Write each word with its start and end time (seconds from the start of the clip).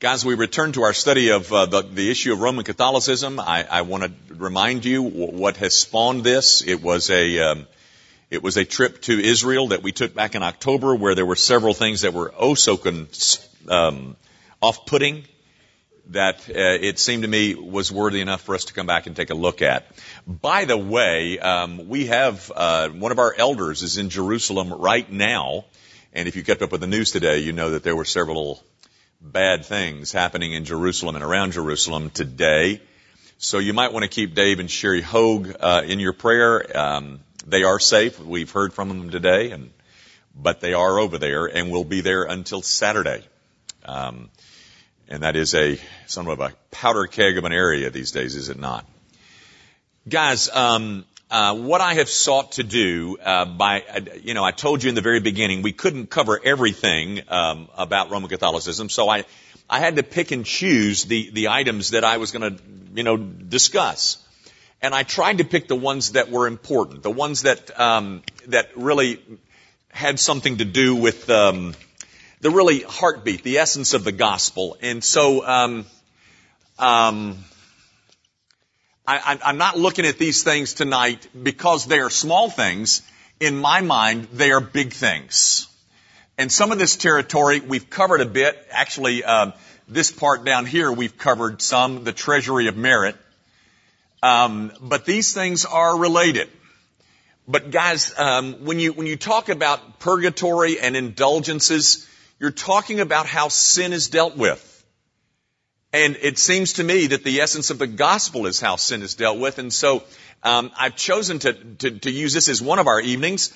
Guys, 0.00 0.24
we 0.24 0.34
return 0.34 0.72
to 0.72 0.84
our 0.84 0.94
study 0.94 1.28
of 1.28 1.52
uh, 1.52 1.66
the, 1.66 1.82
the 1.82 2.10
issue 2.10 2.32
of 2.32 2.40
Roman 2.40 2.64
Catholicism. 2.64 3.38
I, 3.38 3.66
I 3.70 3.82
want 3.82 4.04
to 4.04 4.34
remind 4.34 4.86
you 4.86 5.02
what 5.02 5.58
has 5.58 5.74
spawned 5.74 6.24
this. 6.24 6.62
It 6.66 6.82
was 6.82 7.10
a 7.10 7.38
um, 7.40 7.66
it 8.30 8.42
was 8.42 8.56
a 8.56 8.64
trip 8.64 9.02
to 9.02 9.20
Israel 9.20 9.68
that 9.68 9.82
we 9.82 9.92
took 9.92 10.14
back 10.14 10.34
in 10.34 10.42
October, 10.42 10.94
where 10.94 11.14
there 11.14 11.26
were 11.26 11.36
several 11.36 11.74
things 11.74 12.00
that 12.00 12.14
were 12.14 12.32
oh 12.38 12.54
so 12.54 12.78
con, 12.78 13.08
um, 13.68 14.16
off-putting 14.62 15.24
that 16.06 16.48
uh, 16.48 16.88
it 16.88 16.98
seemed 16.98 17.24
to 17.24 17.28
me 17.28 17.54
was 17.54 17.92
worthy 17.92 18.22
enough 18.22 18.40
for 18.40 18.54
us 18.54 18.64
to 18.64 18.72
come 18.72 18.86
back 18.86 19.06
and 19.06 19.14
take 19.14 19.28
a 19.28 19.34
look 19.34 19.60
at. 19.60 19.84
By 20.26 20.64
the 20.64 20.78
way, 20.78 21.38
um, 21.38 21.90
we 21.90 22.06
have 22.06 22.50
uh, 22.56 22.88
one 22.88 23.12
of 23.12 23.18
our 23.18 23.34
elders 23.36 23.82
is 23.82 23.98
in 23.98 24.08
Jerusalem 24.08 24.72
right 24.72 25.12
now, 25.12 25.66
and 26.14 26.26
if 26.26 26.36
you 26.36 26.42
kept 26.42 26.62
up 26.62 26.72
with 26.72 26.80
the 26.80 26.86
news 26.86 27.10
today, 27.10 27.40
you 27.40 27.52
know 27.52 27.72
that 27.72 27.82
there 27.82 27.94
were 27.94 28.06
several 28.06 28.64
bad 29.20 29.64
things 29.64 30.12
happening 30.12 30.52
in 30.52 30.64
Jerusalem 30.64 31.14
and 31.14 31.24
around 31.24 31.52
Jerusalem 31.52 32.10
today. 32.10 32.80
So 33.38 33.58
you 33.58 33.72
might 33.72 33.92
want 33.92 34.02
to 34.04 34.08
keep 34.08 34.34
Dave 34.34 34.60
and 34.60 34.70
Sherry 34.70 35.02
Hogue 35.02 35.52
uh, 35.60 35.82
in 35.84 36.00
your 36.00 36.12
prayer. 36.12 36.76
Um, 36.76 37.20
they 37.46 37.62
are 37.62 37.78
safe. 37.78 38.18
We've 38.18 38.50
heard 38.50 38.72
from 38.72 38.88
them 38.88 39.10
today, 39.10 39.50
and 39.50 39.70
but 40.34 40.60
they 40.60 40.74
are 40.74 40.98
over 40.98 41.18
there 41.18 41.46
and 41.46 41.70
will 41.70 41.84
be 41.84 42.00
there 42.00 42.24
until 42.24 42.62
Saturday. 42.62 43.24
Um, 43.84 44.30
and 45.08 45.22
that 45.22 45.36
is 45.36 45.54
a 45.54 45.78
somewhat 46.06 46.40
of 46.40 46.52
a 46.52 46.54
powder 46.70 47.06
keg 47.06 47.36
of 47.36 47.44
an 47.44 47.52
area 47.52 47.90
these 47.90 48.12
days, 48.12 48.36
is 48.36 48.48
it 48.48 48.58
not? 48.58 48.86
Guys, 50.08 50.48
um, 50.48 51.04
uh, 51.30 51.54
what 51.54 51.80
I 51.80 51.94
have 51.94 52.08
sought 52.08 52.52
to 52.52 52.64
do 52.64 53.16
uh, 53.22 53.44
by, 53.44 53.82
uh, 53.82 54.00
you 54.20 54.34
know, 54.34 54.42
I 54.42 54.50
told 54.50 54.82
you 54.82 54.88
in 54.88 54.96
the 54.96 55.00
very 55.00 55.20
beginning 55.20 55.62
we 55.62 55.72
couldn't 55.72 56.10
cover 56.10 56.40
everything 56.42 57.20
um, 57.28 57.68
about 57.76 58.10
Roman 58.10 58.28
Catholicism, 58.28 58.88
so 58.88 59.08
I, 59.08 59.24
I 59.68 59.78
had 59.78 59.96
to 59.96 60.02
pick 60.02 60.32
and 60.32 60.44
choose 60.44 61.04
the 61.04 61.30
the 61.30 61.48
items 61.48 61.90
that 61.90 62.02
I 62.02 62.16
was 62.16 62.32
going 62.32 62.56
to, 62.56 62.62
you 62.94 63.04
know, 63.04 63.16
discuss, 63.16 64.18
and 64.82 64.92
I 64.92 65.04
tried 65.04 65.38
to 65.38 65.44
pick 65.44 65.68
the 65.68 65.76
ones 65.76 66.12
that 66.12 66.30
were 66.32 66.48
important, 66.48 67.04
the 67.04 67.12
ones 67.12 67.42
that 67.42 67.78
um, 67.78 68.22
that 68.48 68.76
really 68.76 69.22
had 69.92 70.18
something 70.18 70.58
to 70.58 70.64
do 70.64 70.96
with 70.96 71.30
um, 71.30 71.74
the 72.40 72.50
really 72.50 72.82
heartbeat, 72.82 73.44
the 73.44 73.58
essence 73.58 73.94
of 73.94 74.02
the 74.02 74.12
gospel, 74.12 74.76
and 74.82 75.04
so. 75.04 75.44
I, 79.18 79.38
I'm 79.44 79.58
not 79.58 79.78
looking 79.78 80.06
at 80.06 80.18
these 80.18 80.42
things 80.42 80.74
tonight 80.74 81.26
because 81.42 81.86
they 81.86 82.00
are 82.00 82.10
small 82.10 82.50
things. 82.50 83.02
In 83.40 83.56
my 83.56 83.80
mind, 83.80 84.28
they 84.32 84.52
are 84.52 84.60
big 84.60 84.92
things. 84.92 85.66
And 86.38 86.50
some 86.50 86.72
of 86.72 86.78
this 86.78 86.96
territory 86.96 87.60
we've 87.60 87.90
covered 87.90 88.20
a 88.20 88.26
bit. 88.26 88.58
Actually, 88.70 89.24
um, 89.24 89.52
this 89.88 90.10
part 90.10 90.44
down 90.44 90.66
here 90.66 90.90
we've 90.92 91.18
covered 91.18 91.60
some, 91.60 92.04
the 92.04 92.12
treasury 92.12 92.68
of 92.68 92.76
merit. 92.76 93.16
Um, 94.22 94.72
but 94.80 95.04
these 95.04 95.34
things 95.34 95.64
are 95.64 95.98
related. 95.98 96.48
But 97.48 97.70
guys, 97.70 98.16
um, 98.16 98.64
when 98.64 98.78
you 98.78 98.92
when 98.92 99.06
you 99.06 99.16
talk 99.16 99.48
about 99.48 99.98
purgatory 99.98 100.78
and 100.78 100.96
indulgences, 100.96 102.06
you're 102.38 102.52
talking 102.52 103.00
about 103.00 103.26
how 103.26 103.48
sin 103.48 103.92
is 103.92 104.08
dealt 104.08 104.36
with. 104.36 104.79
And 105.92 106.16
it 106.22 106.38
seems 106.38 106.74
to 106.74 106.84
me 106.84 107.08
that 107.08 107.24
the 107.24 107.40
essence 107.40 107.70
of 107.70 107.78
the 107.78 107.86
gospel 107.86 108.46
is 108.46 108.60
how 108.60 108.76
sin 108.76 109.02
is 109.02 109.14
dealt 109.14 109.38
with. 109.38 109.58
And 109.58 109.72
so 109.72 110.04
um, 110.42 110.70
I've 110.78 110.96
chosen 110.96 111.40
to, 111.40 111.52
to, 111.52 111.90
to 111.90 112.10
use 112.10 112.32
this 112.32 112.48
as 112.48 112.62
one 112.62 112.78
of 112.78 112.86
our 112.86 113.00
evenings 113.00 113.52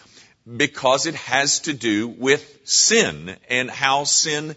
because 0.57 1.07
it 1.07 1.15
has 1.15 1.61
to 1.61 1.73
do 1.73 2.09
with 2.09 2.61
sin 2.65 3.37
and 3.49 3.71
how 3.71 4.05
sin 4.05 4.57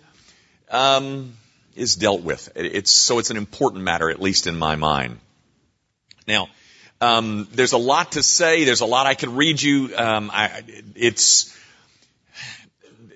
um, 0.69 1.33
is 1.75 1.95
dealt 1.95 2.23
with. 2.23 2.49
It's 2.55 2.91
so 2.91 3.19
it's 3.19 3.29
an 3.29 3.37
important 3.37 3.83
matter, 3.83 4.09
at 4.09 4.19
least 4.19 4.47
in 4.47 4.57
my 4.57 4.75
mind. 4.75 5.19
Now, 6.27 6.47
um, 6.99 7.47
there's 7.53 7.73
a 7.73 7.77
lot 7.77 8.13
to 8.13 8.23
say. 8.23 8.65
There's 8.65 8.81
a 8.81 8.85
lot 8.85 9.05
I 9.05 9.13
could 9.13 9.29
read 9.29 9.61
you. 9.61 9.95
Um, 9.95 10.31
I, 10.33 10.63
it's 10.95 11.56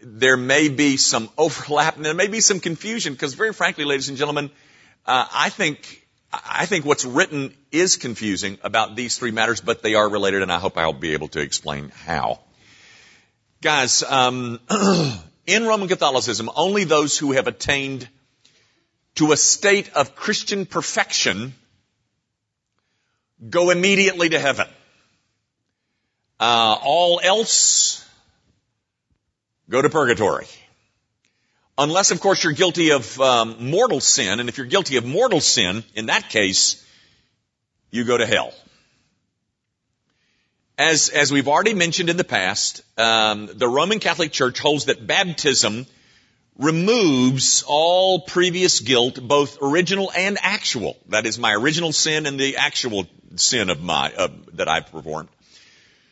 there 0.02 0.38
may 0.38 0.70
be 0.70 0.98
some 0.98 1.30
overlap 1.38 1.96
and 1.96 2.06
there 2.06 2.14
may 2.14 2.28
be 2.28 2.42
some 2.42 2.60
confusion 2.60 3.14
because 3.14 3.34
very 3.34 3.54
frankly, 3.54 3.86
ladies 3.86 4.10
and 4.10 4.18
gentlemen, 4.18 4.52
uh, 5.06 5.26
I 5.32 5.50
think 5.50 6.02
I 6.34 6.66
think 6.66 6.86
what's 6.86 7.04
written 7.04 7.54
is 7.72 7.98
confusing 7.98 8.58
about 8.64 8.96
these 8.96 9.18
three 9.18 9.32
matters, 9.32 9.60
but 9.60 9.82
they 9.84 9.96
are 9.96 10.08
related, 10.08 10.44
and 10.44 10.52
I 10.52 10.60
hope 10.60 10.78
I'll 10.78 10.94
be 10.94 11.14
able 11.14 11.28
to 11.30 11.42
explain 11.42 11.90
how. 12.06 12.40
Guys, 13.62 14.02
um, 14.04 14.60
in 15.46 15.66
Roman 15.66 15.90
Catholicism, 15.90 16.50
only 16.56 16.86
those 16.86 17.18
who 17.18 17.34
have 17.34 17.48
attained 17.48 18.08
to 19.16 19.34
a 19.34 19.38
state 19.38 19.92
of 19.94 20.16
Christian 20.16 20.66
perfection 20.66 21.54
go 23.50 23.70
immediately 23.70 24.30
to 24.30 24.40
heaven. 24.40 24.68
Uh, 26.40 26.78
all 26.82 27.20
else 27.22 28.08
go 29.72 29.82
to 29.82 29.90
purgatory. 29.90 30.46
Unless, 31.78 32.12
of 32.12 32.20
course, 32.20 32.44
you're 32.44 32.54
guilty 32.54 32.92
of 32.92 33.20
um, 33.20 33.70
mortal 33.70 34.02
sin, 34.02 34.40
and 34.40 34.50
if 34.50 34.58
you're 34.58 34.68
guilty 34.68 34.98
of 34.98 35.06
mortal 35.06 35.40
sin, 35.40 35.84
in 35.96 36.08
that 36.08 36.30
case, 36.30 36.86
you 37.90 38.04
go 38.04 38.18
to 38.18 38.26
hell. 38.26 38.54
As, 40.78 41.10
as 41.10 41.32
we've 41.32 41.48
already 41.48 41.74
mentioned 41.74 42.10
in 42.10 42.18
the 42.18 42.24
past, 42.24 42.84
um, 42.98 43.50
the 43.54 43.68
Roman 43.68 44.00
Catholic 44.00 44.32
Church 44.32 44.60
holds 44.60 44.86
that 44.86 45.08
baptism 45.08 45.86
removes 46.58 47.64
all 47.66 48.20
previous 48.22 48.82
guilt, 48.82 49.20
both 49.22 49.58
original 49.62 50.12
and 50.16 50.38
actual. 50.42 50.98
That 51.10 51.26
is 51.26 51.40
my 51.40 51.54
original 51.54 51.94
sin 51.94 52.26
and 52.26 52.40
the 52.40 52.58
actual 52.58 53.08
sin 53.38 53.70
of 53.70 53.82
my 53.82 54.12
uh, 54.16 54.28
that 54.54 54.68
I've 54.68 54.92
performed. 54.92 55.30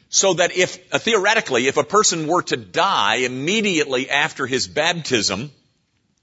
So 0.10 0.34
that 0.34 0.56
if, 0.58 0.80
uh, 0.92 0.98
theoretically, 0.98 1.68
if 1.68 1.78
a 1.78 1.84
person 1.84 2.28
were 2.28 2.42
to 2.44 2.58
die 2.58 3.18
immediately 3.18 4.10
after 4.10 4.48
his 4.48 4.68
baptism, 4.68 5.52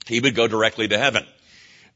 he 0.07 0.21
would 0.21 0.35
go 0.35 0.49
directly 0.49 0.89
to 0.89 0.99
heaven. 0.99 1.25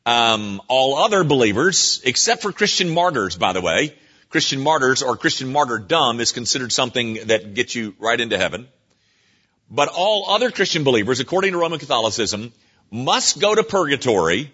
Um, 0.06 0.62
all 0.68 0.98
other 0.98 1.24
believers, 1.24 2.00
except 2.04 2.42
for 2.42 2.52
Christian 2.52 2.90
martyrs, 2.90 3.36
by 3.36 3.52
the 3.52 3.60
way, 3.60 3.94
Christian 4.28 4.60
martyrs 4.60 5.02
or 5.02 5.16
Christian 5.16 5.52
martyrdom 5.52 6.20
is 6.20 6.30
considered 6.30 6.72
something 6.72 7.14
that 7.26 7.54
gets 7.54 7.74
you 7.74 7.94
right 7.98 8.20
into 8.20 8.38
heaven. 8.38 8.68
But 9.68 9.88
all 9.88 10.30
other 10.30 10.52
Christian 10.52 10.84
believers, 10.84 11.18
according 11.18 11.52
to 11.52 11.58
Roman 11.58 11.80
Catholicism, 11.80 12.52
must 12.90 13.40
go 13.40 13.54
to 13.54 13.64
purgatory 13.64 14.52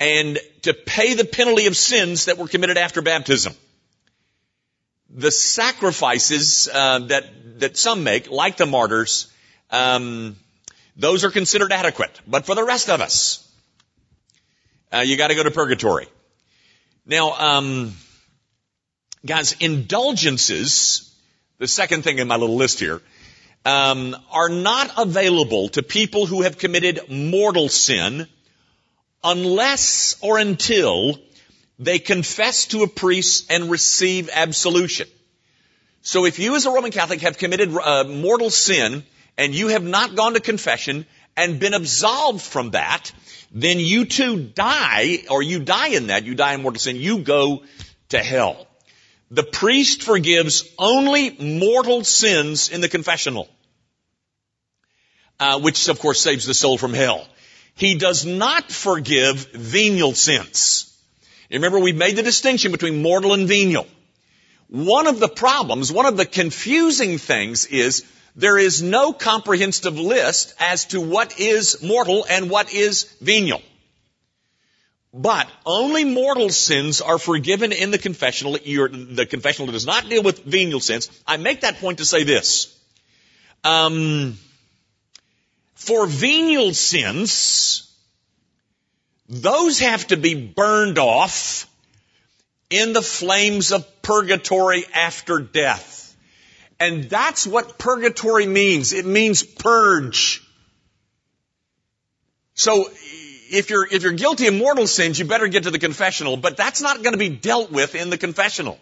and 0.00 0.38
to 0.62 0.72
pay 0.72 1.14
the 1.14 1.24
penalty 1.24 1.66
of 1.66 1.76
sins 1.76 2.24
that 2.24 2.38
were 2.38 2.48
committed 2.48 2.78
after 2.78 3.02
baptism 3.02 3.54
the 5.08 5.30
sacrifices 5.30 6.68
uh, 6.72 7.00
that 7.08 7.60
that 7.60 7.76
some 7.76 8.04
make, 8.04 8.30
like 8.30 8.56
the 8.56 8.66
martyrs, 8.66 9.32
um, 9.70 10.36
those 10.96 11.24
are 11.24 11.30
considered 11.30 11.72
adequate. 11.72 12.20
But 12.26 12.46
for 12.46 12.54
the 12.54 12.64
rest 12.64 12.88
of 12.88 13.00
us, 13.00 13.48
uh, 14.92 14.98
you 14.98 15.16
got 15.16 15.28
to 15.28 15.34
go 15.34 15.42
to 15.42 15.50
purgatory. 15.50 16.08
Now, 17.06 17.32
um, 17.32 17.94
guys, 19.24 19.56
indulgences, 19.60 21.12
the 21.58 21.66
second 21.66 22.02
thing 22.02 22.18
in 22.18 22.28
my 22.28 22.36
little 22.36 22.56
list 22.56 22.80
here, 22.80 23.00
um, 23.64 24.16
are 24.30 24.48
not 24.48 24.92
available 24.98 25.68
to 25.70 25.82
people 25.82 26.26
who 26.26 26.42
have 26.42 26.58
committed 26.58 27.00
mortal 27.10 27.68
sin 27.68 28.26
unless 29.24 30.16
or 30.22 30.38
until 30.38 31.18
they 31.78 31.98
confess 31.98 32.66
to 32.66 32.82
a 32.82 32.88
priest 32.88 33.50
and 33.50 33.70
receive 33.70 34.30
absolution. 34.32 35.08
So 36.02 36.24
if 36.24 36.38
you 36.38 36.56
as 36.56 36.66
a 36.66 36.70
Roman 36.70 36.90
Catholic 36.90 37.20
have 37.20 37.38
committed 37.38 37.74
uh, 37.76 38.04
mortal 38.04 38.50
sin 38.50 39.04
and 39.36 39.54
you 39.54 39.68
have 39.68 39.84
not 39.84 40.14
gone 40.14 40.34
to 40.34 40.40
confession 40.40 41.06
and 41.36 41.60
been 41.60 41.74
absolved 41.74 42.42
from 42.42 42.70
that, 42.70 43.12
then 43.52 43.78
you 43.78 44.04
too 44.04 44.38
die, 44.42 45.18
or 45.30 45.42
you 45.42 45.60
die 45.60 45.88
in 45.88 46.08
that, 46.08 46.24
you 46.24 46.34
die 46.34 46.54
in 46.54 46.62
mortal 46.62 46.80
sin, 46.80 46.96
you 46.96 47.20
go 47.20 47.62
to 48.10 48.18
hell. 48.18 48.66
The 49.30 49.42
priest 49.42 50.02
forgives 50.02 50.68
only 50.78 51.30
mortal 51.38 52.02
sins 52.02 52.70
in 52.70 52.80
the 52.80 52.88
confessional, 52.88 53.48
uh, 55.38 55.60
which 55.60 55.88
of 55.88 56.00
course 56.00 56.20
saves 56.20 56.46
the 56.46 56.54
soul 56.54 56.78
from 56.78 56.94
hell. 56.94 57.26
He 57.74 57.96
does 57.96 58.24
not 58.24 58.72
forgive 58.72 59.52
venial 59.52 60.14
sins. 60.14 60.87
Remember, 61.50 61.78
we 61.78 61.92
made 61.92 62.16
the 62.16 62.22
distinction 62.22 62.72
between 62.72 63.02
mortal 63.02 63.32
and 63.32 63.48
venial. 63.48 63.86
One 64.68 65.06
of 65.06 65.18
the 65.18 65.28
problems, 65.28 65.90
one 65.90 66.06
of 66.06 66.16
the 66.16 66.26
confusing 66.26 67.16
things 67.18 67.64
is 67.66 68.04
there 68.36 68.58
is 68.58 68.82
no 68.82 69.12
comprehensive 69.12 69.98
list 69.98 70.54
as 70.60 70.84
to 70.86 71.00
what 71.00 71.40
is 71.40 71.82
mortal 71.82 72.26
and 72.28 72.50
what 72.50 72.72
is 72.72 73.04
venial. 73.20 73.62
But 75.12 75.48
only 75.64 76.04
mortal 76.04 76.50
sins 76.50 77.00
are 77.00 77.18
forgiven 77.18 77.72
in 77.72 77.90
the 77.90 77.98
confessional. 77.98 78.52
the 78.52 79.26
confessional 79.28 79.72
does 79.72 79.86
not 79.86 80.08
deal 80.08 80.22
with 80.22 80.44
venial 80.44 80.80
sins. 80.80 81.10
I 81.26 81.38
make 81.38 81.62
that 81.62 81.78
point 81.78 81.98
to 81.98 82.04
say 82.04 82.24
this. 82.24 82.76
Um, 83.64 84.38
for 85.74 86.06
venial 86.06 86.74
sins, 86.74 87.87
those 89.28 89.80
have 89.80 90.06
to 90.08 90.16
be 90.16 90.34
burned 90.34 90.98
off 90.98 91.68
in 92.70 92.92
the 92.92 93.02
flames 93.02 93.72
of 93.72 94.02
purgatory 94.02 94.84
after 94.94 95.38
death. 95.38 96.16
And 96.80 97.04
that's 97.04 97.46
what 97.46 97.78
purgatory 97.78 98.46
means. 98.46 98.92
It 98.92 99.04
means 99.04 99.42
purge. 99.42 100.42
So 102.54 102.88
if 103.50 103.70
you're, 103.70 103.86
if 103.86 104.02
you're 104.02 104.12
guilty 104.12 104.46
of 104.46 104.54
mortal 104.54 104.86
sins, 104.86 105.18
you 105.18 105.24
better 105.24 105.48
get 105.48 105.64
to 105.64 105.70
the 105.70 105.78
confessional, 105.78 106.36
but 106.36 106.56
that's 106.56 106.80
not 106.80 107.02
going 107.02 107.12
to 107.12 107.18
be 107.18 107.28
dealt 107.28 107.70
with 107.70 107.94
in 107.94 108.10
the 108.10 108.18
confessional. 108.18 108.78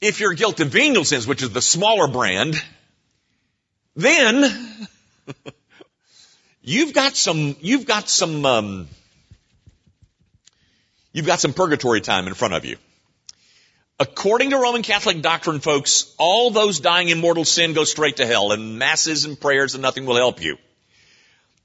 If 0.00 0.20
you're 0.20 0.34
guilty 0.34 0.64
of 0.64 0.70
venial 0.70 1.04
sins, 1.04 1.26
which 1.26 1.42
is 1.42 1.50
the 1.50 1.62
smaller 1.62 2.08
brand, 2.08 2.62
then 3.96 4.86
you've 6.62 6.92
got 6.92 7.16
some, 7.16 7.56
you've 7.60 7.86
got 7.86 8.08
some, 8.08 8.44
um, 8.44 8.88
you've 11.14 11.24
got 11.24 11.40
some 11.40 11.54
purgatory 11.54 12.02
time 12.02 12.26
in 12.26 12.34
front 12.34 12.52
of 12.52 12.66
you. 12.66 12.76
According 13.98 14.50
to 14.50 14.58
Roman 14.58 14.82
Catholic 14.82 15.22
doctrine, 15.22 15.60
folks, 15.60 16.14
all 16.18 16.50
those 16.50 16.80
dying 16.80 17.08
in 17.08 17.20
mortal 17.20 17.46
sin 17.46 17.72
go 17.72 17.84
straight 17.84 18.16
to 18.16 18.26
hell, 18.26 18.52
and 18.52 18.78
masses 18.78 19.24
and 19.24 19.40
prayers 19.40 19.74
and 19.74 19.82
nothing 19.82 20.04
will 20.04 20.16
help 20.16 20.42
you. 20.42 20.58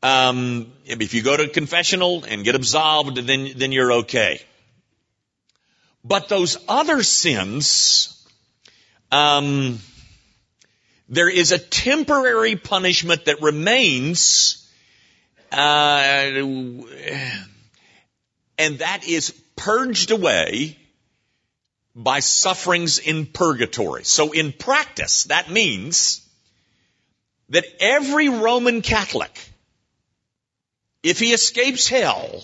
Um, 0.02 0.72
if 0.86 1.14
you 1.14 1.22
go 1.24 1.36
to 1.36 1.50
confessional 1.50 2.24
and 2.24 2.46
get 2.46 2.56
absolved, 2.56 3.18
then 3.18 3.52
then 3.58 3.72
you're 3.74 3.92
okay. 4.04 4.42
But 6.06 6.30
those 6.30 6.58
other 6.68 7.04
sins, 7.04 8.26
um, 9.12 9.80
there 11.10 11.30
is 11.30 11.52
a 11.52 11.58
temporary 11.58 12.56
punishment 12.56 13.26
that 13.26 13.42
remains, 13.42 14.70
uh, 15.52 16.30
and 18.60 18.80
that 18.80 19.08
is 19.08 19.32
purged 19.56 20.12
away 20.12 20.78
by 21.96 22.20
sufferings 22.20 23.00
in 23.00 23.26
purgatory. 23.26 24.04
So 24.04 24.32
in 24.32 24.54
practice, 24.54 25.24
that 25.26 25.50
means 25.50 26.24
that 27.50 27.66
every 27.80 28.30
Roman 28.30 28.84
Catholic 28.84 29.36
if 31.04 31.20
he 31.20 31.34
escapes 31.34 31.88
hell, 31.88 32.44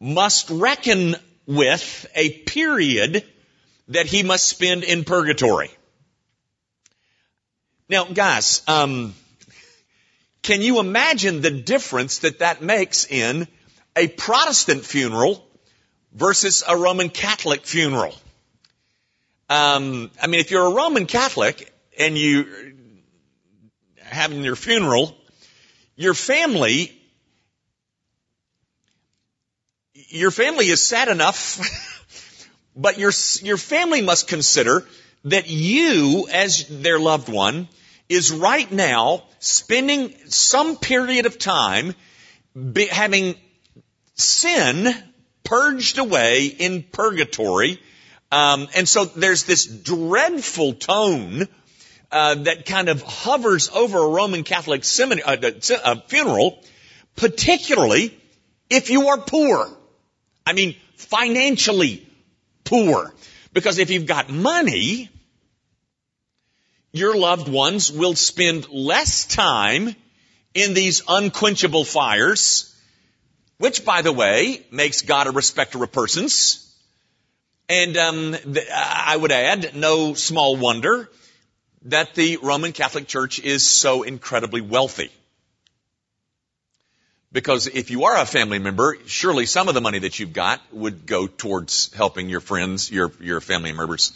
must 0.00 0.50
reckon 0.50 1.16
with 1.46 2.06
a 2.14 2.30
period 2.30 3.24
that 3.88 4.06
he 4.06 4.22
must 4.22 4.46
spend 4.46 4.84
in 4.84 5.04
purgatory. 5.04 5.70
Now, 7.88 8.04
guys, 8.04 8.62
um, 8.68 9.14
can 10.42 10.62
you 10.62 10.80
imagine 10.80 11.40
the 11.40 11.50
difference 11.50 12.20
that 12.20 12.40
that 12.40 12.62
makes 12.62 13.06
in 13.06 13.48
a 13.96 14.08
Protestant 14.08 14.84
funeral 14.84 15.44
versus 16.12 16.62
a 16.66 16.76
Roman 16.76 17.08
Catholic 17.08 17.66
funeral? 17.66 18.14
Um, 19.48 20.10
I 20.20 20.26
mean, 20.26 20.40
if 20.40 20.50
you're 20.50 20.66
a 20.66 20.74
Roman 20.74 21.06
Catholic 21.06 21.72
and 21.98 22.16
you 22.16 22.74
having 23.98 24.42
your 24.42 24.56
funeral, 24.56 25.16
your 25.96 26.14
family 26.14 26.98
your 30.12 30.30
family 30.30 30.66
is 30.66 30.82
sad 30.82 31.08
enough, 31.08 31.58
but 32.76 32.98
your, 32.98 33.12
your 33.40 33.56
family 33.56 34.02
must 34.02 34.28
consider 34.28 34.86
that 35.24 35.48
you, 35.48 36.28
as 36.30 36.66
their 36.68 36.98
loved 36.98 37.28
one, 37.28 37.68
is 38.08 38.30
right 38.30 38.70
now 38.70 39.22
spending 39.38 40.14
some 40.28 40.76
period 40.76 41.26
of 41.26 41.38
time 41.38 41.94
be, 42.72 42.86
having 42.86 43.36
sin 44.14 44.94
purged 45.44 45.98
away 45.98 46.46
in 46.46 46.82
purgatory. 46.82 47.80
Um, 48.30 48.68
and 48.74 48.88
so 48.88 49.04
there's 49.04 49.44
this 49.44 49.66
dreadful 49.66 50.74
tone 50.74 51.48
uh, 52.10 52.34
that 52.34 52.66
kind 52.66 52.88
of 52.88 53.02
hovers 53.02 53.70
over 53.70 53.98
a 53.98 54.08
Roman 54.08 54.44
Catholic 54.44 54.84
seminary, 54.84 55.24
uh, 55.24 55.50
uh, 55.84 55.96
funeral, 56.06 56.62
particularly 57.16 58.16
if 58.70 58.90
you 58.90 59.08
are 59.08 59.18
poor. 59.18 59.68
I 60.46 60.52
mean, 60.52 60.76
financially 60.96 62.06
poor. 62.64 63.12
Because 63.52 63.78
if 63.78 63.90
you've 63.90 64.06
got 64.06 64.30
money, 64.30 65.10
your 66.92 67.16
loved 67.16 67.48
ones 67.48 67.92
will 67.92 68.14
spend 68.14 68.68
less 68.70 69.26
time 69.26 69.94
in 70.54 70.74
these 70.74 71.02
unquenchable 71.08 71.84
fires, 71.84 72.71
which, 73.62 73.84
by 73.84 74.02
the 74.02 74.12
way, 74.12 74.60
makes 74.72 75.02
God 75.02 75.28
a 75.28 75.30
respecter 75.30 75.80
of 75.84 75.92
persons. 75.92 76.68
And 77.68 77.96
um, 77.96 78.36
I 78.74 79.16
would 79.16 79.30
add, 79.30 79.76
no 79.76 80.14
small 80.14 80.56
wonder 80.56 81.08
that 81.82 82.16
the 82.16 82.38
Roman 82.38 82.72
Catholic 82.72 83.06
Church 83.06 83.38
is 83.38 83.64
so 83.64 84.02
incredibly 84.02 84.62
wealthy. 84.62 85.12
Because 87.30 87.68
if 87.68 87.92
you 87.92 88.02
are 88.06 88.20
a 88.20 88.26
family 88.26 88.58
member, 88.58 88.98
surely 89.06 89.46
some 89.46 89.68
of 89.68 89.74
the 89.74 89.80
money 89.80 90.00
that 90.00 90.18
you've 90.18 90.32
got 90.32 90.60
would 90.72 91.06
go 91.06 91.28
towards 91.28 91.92
helping 91.92 92.28
your 92.28 92.40
friends, 92.40 92.90
your, 92.90 93.12
your 93.20 93.40
family 93.40 93.70
members. 93.70 94.10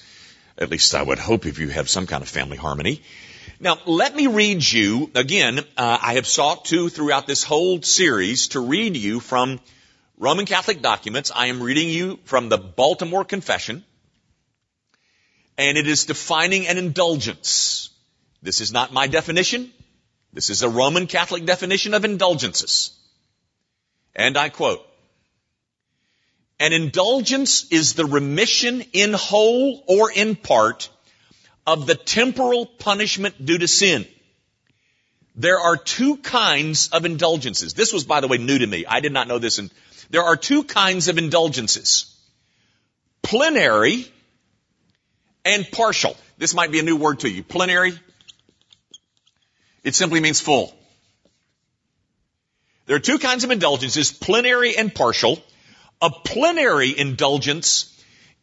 At 0.59 0.71
least 0.71 0.93
I 0.93 1.05
would 1.05 1.21
hope 1.21 1.47
if 1.47 1.61
you 1.61 1.69
have 1.69 1.89
some 1.89 2.09
kind 2.09 2.25
of 2.25 2.29
family 2.29 2.57
harmony. 2.57 3.01
Now, 3.61 3.79
let 3.87 4.15
me 4.15 4.27
read 4.27 4.71
you, 4.71 5.11
again, 5.15 5.61
uh, 5.77 5.99
I 6.03 6.15
have 6.15 6.27
sought 6.27 6.67
to, 6.67 6.89
throughout 6.89 7.27
this 7.27 7.43
whole 7.43 7.81
series, 7.83 8.49
to 8.49 8.61
read 8.61 8.97
you 8.97 9.21
from 9.21 9.61
Roman 10.19 10.47
Catholic 10.47 10.83
documents. 10.83 11.33
I 11.35 11.47
am 11.47 11.63
reading 11.63 11.89
you 11.89 12.19
from 12.25 12.49
the 12.49 12.59
Baltimore 12.59 13.25
Confession, 13.25 13.85
and 15.59 15.79
it 15.79 15.87
is 15.87 16.07
defining 16.07 16.67
an 16.67 16.79
indulgence. 16.79 17.91
This 18.43 18.61
is 18.61 18.73
not 18.73 18.93
my 18.93 19.07
definition. 19.07 19.73
This 20.33 20.51
is 20.51 20.63
a 20.63 20.69
Roman 20.69 21.07
Catholic 21.07 21.47
definition 21.47 21.95
of 21.95 22.05
indulgences. 22.05 22.91
And 24.15 24.37
I 24.37 24.49
quote, 24.49 24.87
an 26.59 26.73
indulgence 26.73 27.71
is 27.71 27.95
the 27.95 28.07
remission 28.07 28.83
in 28.93 29.13
whole 29.13 29.83
or 29.87 30.11
in 30.11 30.37
part 30.37 30.89
of 31.67 31.87
the 31.87 31.95
temporal 31.95 32.67
punishment 32.67 33.45
due 33.45 33.59
to 33.59 33.69
sin. 33.69 34.07
There 35.35 35.59
are 35.59 35.77
two 35.77 36.17
kinds 36.17 36.89
of 36.89 37.05
indulgences. 37.05 37.75
This 37.75 37.93
was, 37.93 38.05
by 38.05 38.21
the 38.21 38.29
way, 38.29 38.39
new 38.39 38.59
to 38.59 38.67
me. 38.67 38.87
I 38.87 39.01
did 39.01 39.13
not 39.13 39.29
know 39.29 39.39
this. 39.39 39.59
And 39.59 39.71
there 40.09 40.23
are 40.23 40.37
two 40.37 40.65
kinds 40.65 41.09
of 41.09 41.19
indulgences. 41.19 42.15
Plenary 43.23 44.07
and 45.45 45.71
partial. 45.71 46.17
This 46.39 46.55
might 46.55 46.71
be 46.71 46.79
a 46.79 46.83
new 46.83 46.97
word 46.97 47.21
to 47.21 47.29
you. 47.29 47.43
Plenary. 47.43 47.99
It 49.83 49.95
simply 49.95 50.21
means 50.21 50.41
full. 50.41 50.75
There 52.87 52.97
are 52.97 53.01
two 53.01 53.19
kinds 53.19 53.45
of 53.45 53.51
indulgences, 53.51 54.13
plenary 54.13 54.77
and 54.77 54.95
partial. 54.95 55.43
A 56.01 56.11
plenary 56.11 56.97
indulgence 56.97 57.96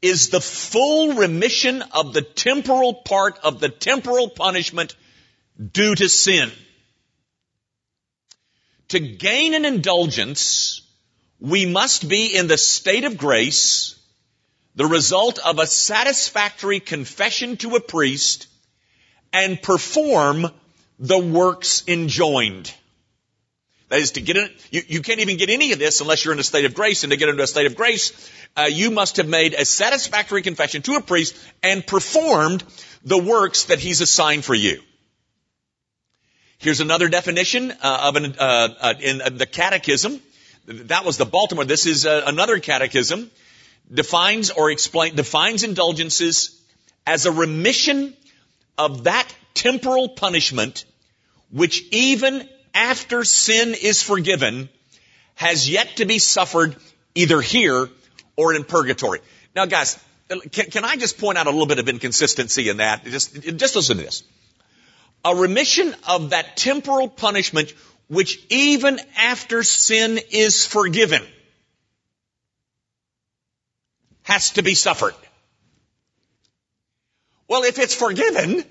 is 0.03 0.27
the 0.27 0.41
full 0.41 1.13
remission 1.13 1.81
of 1.93 2.13
the 2.13 2.21
temporal 2.21 2.93
part 2.93 3.39
of 3.41 3.61
the 3.61 3.69
temporal 3.69 4.29
punishment 4.29 4.95
due 5.71 5.95
to 5.95 6.09
sin. 6.09 6.51
To 8.89 8.99
gain 8.99 9.53
an 9.53 9.63
indulgence, 9.63 10.81
we 11.39 11.65
must 11.65 12.07
be 12.09 12.35
in 12.35 12.47
the 12.47 12.57
state 12.57 13.05
of 13.05 13.17
grace, 13.17 13.95
the 14.75 14.85
result 14.85 15.39
of 15.39 15.57
a 15.57 15.67
satisfactory 15.67 16.81
confession 16.81 17.55
to 17.57 17.77
a 17.77 17.79
priest, 17.79 18.47
and 19.31 19.61
perform 19.61 20.47
the 20.99 21.17
works 21.17 21.83
enjoined. 21.87 22.73
That 23.93 24.01
is 24.01 24.13
to 24.13 24.21
get 24.21 24.37
in, 24.37 24.49
you, 24.71 24.81
you 24.87 25.01
can't 25.03 25.19
even 25.19 25.37
get 25.37 25.51
any 25.51 25.71
of 25.71 25.77
this 25.77 26.01
unless 26.01 26.25
you're 26.25 26.33
in 26.33 26.39
a 26.39 26.43
state 26.43 26.65
of 26.65 26.73
grace. 26.73 27.03
And 27.03 27.11
to 27.11 27.15
get 27.15 27.29
into 27.29 27.43
a 27.43 27.45
state 27.45 27.67
of 27.67 27.75
grace, 27.75 28.11
uh, 28.57 28.63
you 28.63 28.89
must 28.89 29.17
have 29.17 29.27
made 29.27 29.53
a 29.53 29.65
satisfactory 29.65 30.41
confession 30.41 30.81
to 30.81 30.95
a 30.95 31.01
priest 31.01 31.37
and 31.61 31.85
performed 31.85 32.63
the 33.05 33.19
works 33.19 33.65
that 33.65 33.77
he's 33.77 34.01
assigned 34.01 34.45
for 34.45 34.55
you. 34.55 34.81
Here's 36.57 36.79
another 36.79 37.07
definition 37.07 37.69
uh, 37.69 37.99
of 38.05 38.15
an, 38.15 38.35
uh, 38.39 38.69
uh 38.81 38.93
in 38.99 39.21
uh, 39.21 39.29
the 39.29 39.45
catechism. 39.45 40.19
That 40.65 41.05
was 41.05 41.17
the 41.17 41.25
Baltimore. 41.25 41.63
This 41.63 41.85
is 41.85 42.07
uh, 42.07 42.23
another 42.25 42.57
catechism. 42.57 43.29
Defines 43.93 44.49
or 44.49 44.71
explain, 44.71 45.15
defines 45.15 45.63
indulgences 45.63 46.59
as 47.05 47.27
a 47.27 47.31
remission 47.31 48.17
of 48.75 49.03
that 49.03 49.31
temporal 49.53 50.09
punishment 50.09 50.85
which 51.51 51.83
even 51.91 52.49
after 52.73 53.23
sin 53.23 53.75
is 53.79 54.01
forgiven 54.01 54.69
has 55.35 55.69
yet 55.69 55.97
to 55.97 56.05
be 56.05 56.19
suffered 56.19 56.75
either 57.15 57.41
here 57.41 57.89
or 58.35 58.53
in 58.53 58.63
purgatory. 58.63 59.19
Now 59.55 59.65
guys, 59.65 59.99
can, 60.29 60.69
can 60.71 60.85
I 60.85 60.95
just 60.95 61.17
point 61.17 61.37
out 61.37 61.47
a 61.47 61.51
little 61.51 61.67
bit 61.67 61.79
of 61.79 61.87
inconsistency 61.87 62.69
in 62.69 62.77
that? 62.77 63.03
Just, 63.05 63.41
just 63.57 63.75
listen 63.75 63.97
to 63.97 64.03
this. 64.03 64.23
A 65.25 65.35
remission 65.35 65.95
of 66.07 66.31
that 66.31 66.57
temporal 66.57 67.09
punishment 67.09 67.73
which 68.09 68.43
even 68.49 68.99
after 69.17 69.63
sin 69.63 70.19
is 70.31 70.65
forgiven. 70.65 71.23
has 74.23 74.51
to 74.51 74.63
be 74.63 74.73
suffered. 74.73 75.13
Well, 77.47 77.63
if 77.63 77.77
it's 77.77 77.93
forgiven, 77.93 78.63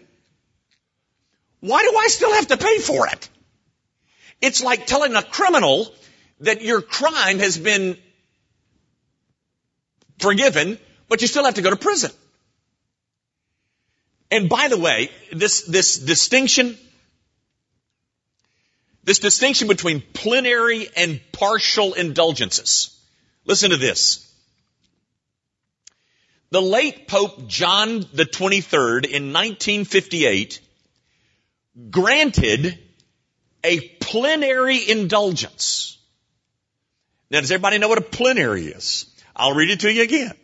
why 1.61 1.83
do 1.83 1.97
I 1.97 2.09
still 2.09 2.33
have 2.33 2.49
to 2.49 2.57
pay 2.57 2.79
for 2.79 3.07
it? 3.07 3.29
It's 4.43 4.63
like 4.63 4.87
telling 4.87 5.15
a 5.15 5.23
criminal 5.23 5.95
that 6.41 6.63
your 6.63 6.83
crime 6.83 7.39
has 7.39 7.57
been 7.57 7.97
forgiven, 10.19 10.79
but 11.09 11.23
you 11.23 11.29
still 11.29 11.45
have 11.45 11.55
to 11.55 11.63
go 11.63 11.71
to 11.71 11.77
prison. 11.77 12.11
And 14.33 14.49
by 14.49 14.67
the 14.69 14.79
way, 14.79 15.11
this, 15.31 15.63
this 15.63 15.97
distinction, 15.99 16.77
this 19.05 19.21
distinction 19.21 19.69
between 19.69 20.03
plenary 20.13 20.89
and 20.97 21.21
partial 21.31 21.93
indulgences. 21.93 22.99
Listen 23.45 23.71
to 23.71 23.77
this. 23.77 24.29
The 26.51 26.63
late 26.63 27.07
Pope 27.07 27.47
John 27.47 28.01
the 28.13 28.25
23rd 28.25 29.05
in 29.05 29.33
1958 29.33 30.61
granted 31.91 32.79
a 33.65 33.79
plenary 34.13 34.91
indulgence. 34.91 35.97
Now, 37.31 37.41
does 37.41 37.51
everybody 37.51 37.79
know 37.79 37.89
what 37.89 37.97
a 37.97 38.03
plenary 38.03 38.67
is? 38.67 39.07
I'll 39.35 39.55
read 39.55 39.71
it 39.71 39.81
to 39.81 39.93
you 39.93 40.03
again. 40.03 40.35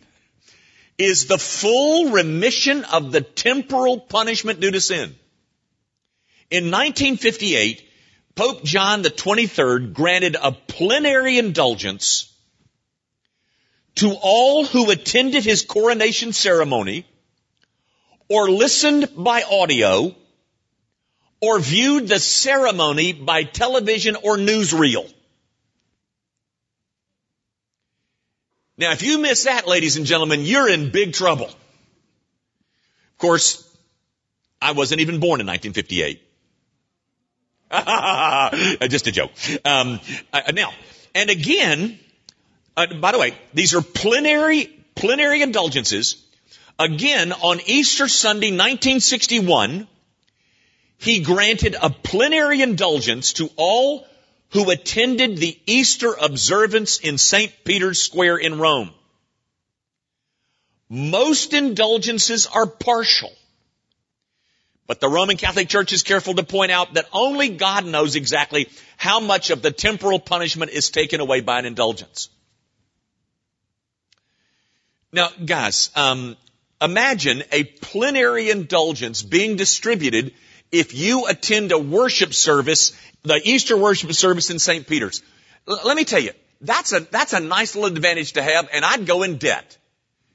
Is 0.97 1.27
the 1.27 1.37
full 1.37 2.11
remission 2.11 2.85
of 2.87 3.13
the 3.13 3.21
temporal 3.21 4.01
punishment 4.01 4.61
due 4.61 4.71
to 4.71 4.81
sin. 4.81 5.15
In 6.51 6.71
1958, 6.71 7.87
Pope 8.35 8.65
John 8.65 9.03
the 9.03 9.11
23rd 9.11 9.93
granted 9.93 10.37
a 10.43 10.53
plenary 10.53 11.37
indulgence 11.37 12.33
to 13.97 14.17
all 14.23 14.65
who 14.65 14.91
attended 14.91 15.45
his 15.45 15.61
coronation 15.61 16.33
ceremony 16.33 17.05
or 18.31 18.51
listened 18.51 19.11
by 19.15 19.43
audio 19.43 20.15
or 21.41 21.59
viewed 21.59 22.09
the 22.09 22.19
ceremony 22.19 23.13
by 23.13 23.45
television 23.45 24.17
or 24.17 24.37
newsreel. 24.37 25.13
Now, 28.77 28.93
if 28.93 29.03
you 29.03 29.19
miss 29.19 29.45
that, 29.45 29.67
ladies 29.67 29.97
and 29.97 30.07
gentlemen, 30.07 30.45
you're 30.45 30.69
in 30.69 30.91
big 30.91 31.13
trouble. 31.13 31.47
Of 31.47 33.19
course, 33.19 33.69
I 34.63 34.73
wasn't 34.73 35.01
even 35.01 35.19
born 35.19 35.41
in 35.41 35.47
1958. 35.47 36.23
Just 38.89 39.07
a 39.09 39.13
joke. 39.13 39.33
Um, 39.65 40.01
uh, 40.33 40.53
now, 40.55 40.73
and 41.15 41.29
again, 41.29 41.99
uh, 42.77 42.87
by 43.01 43.13
the 43.13 43.19
way, 43.19 43.35
these 43.53 43.75
are 43.75 43.83
plenary, 43.83 44.67
plenary 44.95 45.43
indulgences. 45.43 46.25
Again, 46.79 47.33
on 47.33 47.61
Easter 47.67 48.07
Sunday, 48.07 48.53
1961, 48.53 49.89
he 50.99 51.21
granted 51.21 51.77
a 51.81 51.91
plenary 51.91 52.61
indulgence 52.61 53.35
to 53.35 53.51
all 53.57 54.07
who 54.51 54.71
attended 54.71 55.37
the 55.37 55.59
Easter 55.67 56.15
observance 56.21 56.99
in 56.99 57.19
St. 57.19 57.53
Peter's 57.65 58.01
Square 58.01 58.39
in 58.39 58.59
Rome. 58.59 58.91
Most 60.89 61.53
indulgences 61.55 62.47
are 62.47 62.67
partial. 62.67 63.31
But 64.87 65.01
the 65.01 65.09
Roman 65.09 65.37
Catholic 65.37 65.69
Church 65.69 65.93
is 65.93 66.03
careful 66.03 66.35
to 66.35 66.43
point 66.43 66.73
out 66.73 66.95
that 66.95 67.07
only 67.13 67.51
God 67.51 67.85
knows 67.85 68.17
exactly 68.17 68.69
how 68.97 69.21
much 69.21 69.51
of 69.51 69.61
the 69.61 69.71
temporal 69.71 70.19
punishment 70.19 70.73
is 70.73 70.91
taken 70.91 71.21
away 71.21 71.43
by 71.43 71.59
an 71.59 71.67
indulgence. 71.67 72.31
Now, 75.13 75.29
guys, 75.45 75.91
um, 75.95 76.37
imagine 76.81 77.43
a 77.53 77.65
plenary 77.65 78.51
indulgence 78.51 79.23
being 79.23 79.57
distributed 79.57 80.33
if 80.71 80.95
you 80.95 81.27
attend 81.27 81.73
a 81.73 81.79
worship 81.79 82.35
service, 82.35 82.93
the 83.23 83.41
Easter 83.43 83.77
worship 83.77 84.13
service 84.13 84.51
in 84.51 84.59
St. 84.59 84.87
Peter's. 84.87 85.23
L- 85.69 85.81
let 85.85 85.97
me 85.97 86.05
tell 86.05 86.21
you, 86.21 86.33
that's 86.61 86.93
a, 86.93 87.01
that's 87.01 87.33
a 87.33 87.41
nice 87.41 87.75
little 87.75 87.95
advantage 87.95 88.33
to 88.33 88.43
have, 88.43 88.69
and 88.73 88.85
I'd 88.85 89.07
go 89.07 89.23
in 89.23 89.39
debt 89.39 89.77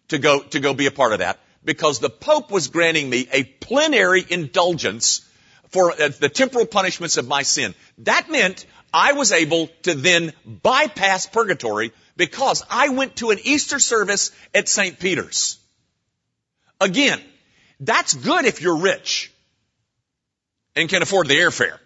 to 0.10 0.18
go, 0.18 0.42
to 0.42 0.60
go 0.60 0.74
be 0.74 0.88
a 0.88 0.92
part 0.92 1.14
of 1.14 1.20
that 1.20 1.40
because 1.64 2.00
the 2.00 2.10
Pope 2.10 2.52
was 2.52 2.68
granting 2.68 3.10
me 3.10 3.28
a 3.32 3.44
plenary 3.44 4.26
indulgence 4.28 5.28
for 5.70 5.92
uh, 5.92 6.10
the 6.20 6.30
temporal 6.30 6.66
punishments 6.66 7.18
of 7.18 7.28
my 7.28 7.44
sin. 7.44 7.74
That 8.00 8.30
meant 8.30 8.66
I 8.94 9.14
was 9.14 9.32
able 9.32 9.68
to 9.84 9.96
then 9.96 10.34
bypass 10.46 11.26
purgatory 11.26 11.92
because 12.16 12.64
I 12.70 12.90
went 12.90 13.18
to 13.18 13.32
an 13.32 13.40
Easter 13.44 13.80
service 13.80 14.32
at 14.54 14.70
St. 14.70 15.00
Peter's. 15.00 15.58
Again, 16.80 17.20
that's 17.80 18.14
good 18.14 18.46
if 18.46 18.62
you're 18.62 18.78
rich 18.78 19.32
and 20.76 20.90
can 20.90 21.02
afford 21.02 21.28
the 21.28 21.36
airfare. 21.36 21.78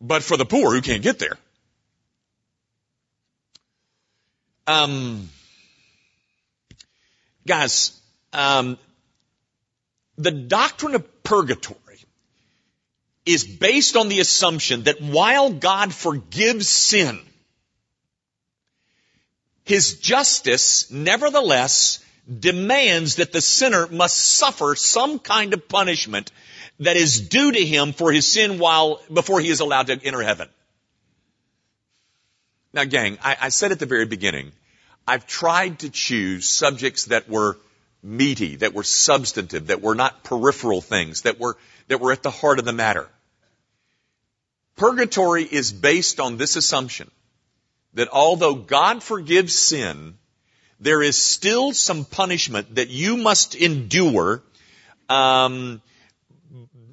But 0.00 0.22
for 0.22 0.36
the 0.36 0.44
poor 0.44 0.74
who 0.74 0.80
can't 0.80 1.02
get 1.02 1.18
there, 1.18 1.36
um, 4.66 5.28
guys, 7.46 7.98
um, 8.32 8.78
the 10.16 10.30
doctrine 10.30 10.94
of 10.94 11.22
purgatory 11.22 11.78
is 13.24 13.44
based 13.44 13.96
on 13.96 14.08
the 14.08 14.20
assumption 14.20 14.84
that 14.84 15.00
while 15.00 15.50
God 15.50 15.92
forgives 15.92 16.68
sin, 16.68 17.18
his 19.64 19.98
justice 19.98 20.90
nevertheless 20.90 22.02
demands 22.40 23.16
that 23.16 23.32
the 23.32 23.40
sinner 23.40 23.86
must 23.86 24.16
suffer 24.16 24.74
some 24.74 25.18
kind 25.18 25.52
of 25.52 25.68
punishment 25.68 26.30
that 26.80 26.96
is 26.96 27.20
due 27.20 27.52
to 27.52 27.64
him 27.64 27.92
for 27.92 28.12
his 28.12 28.26
sin 28.26 28.58
while, 28.58 29.00
before 29.12 29.40
he 29.40 29.48
is 29.48 29.60
allowed 29.60 29.88
to 29.88 30.00
enter 30.02 30.22
heaven. 30.22 30.48
Now 32.72 32.84
gang, 32.84 33.18
I, 33.22 33.36
I 33.42 33.48
said 33.48 33.72
at 33.72 33.78
the 33.78 33.86
very 33.86 34.06
beginning, 34.06 34.52
I've 35.06 35.26
tried 35.26 35.80
to 35.80 35.90
choose 35.90 36.48
subjects 36.48 37.06
that 37.06 37.28
were 37.28 37.58
meaty, 38.02 38.56
that 38.56 38.74
were 38.74 38.84
substantive, 38.84 39.68
that 39.68 39.80
were 39.80 39.94
not 39.94 40.22
peripheral 40.22 40.80
things, 40.80 41.22
that 41.22 41.40
were, 41.40 41.56
that 41.88 42.00
were 42.00 42.12
at 42.12 42.22
the 42.22 42.30
heart 42.30 42.58
of 42.58 42.64
the 42.64 42.72
matter. 42.72 43.08
Purgatory 44.76 45.44
is 45.44 45.72
based 45.72 46.20
on 46.20 46.36
this 46.36 46.56
assumption 46.56 47.10
that 47.94 48.08
although 48.12 48.54
God 48.54 49.02
forgives 49.02 49.54
sin, 49.58 50.18
there 50.78 51.02
is 51.02 51.16
still 51.16 51.72
some 51.72 52.04
punishment 52.04 52.76
that 52.76 52.88
you 52.88 53.16
must 53.16 53.54
endure 53.56 54.42
um, 55.08 55.82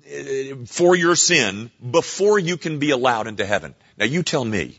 Uh, 0.06 0.56
for 0.68 0.96
your 0.96 1.16
sin 1.16 1.72
before 1.92 2.38
you 2.38 2.58
can 2.58 2.78
be 2.78 2.92
allowed 2.92 3.26
into 3.26 3.44
heaven. 3.44 3.74
Now 3.98 4.06
you 4.06 4.22
tell 4.22 4.46
me, 4.46 4.78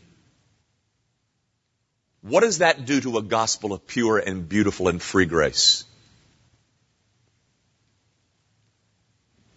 what 2.21 2.41
does 2.41 2.59
that 2.59 2.85
do 2.85 3.01
to 3.01 3.17
a 3.17 3.21
gospel 3.21 3.73
of 3.73 3.85
pure 3.85 4.19
and 4.19 4.47
beautiful 4.47 4.87
and 4.87 5.01
free 5.01 5.25
grace? 5.25 5.83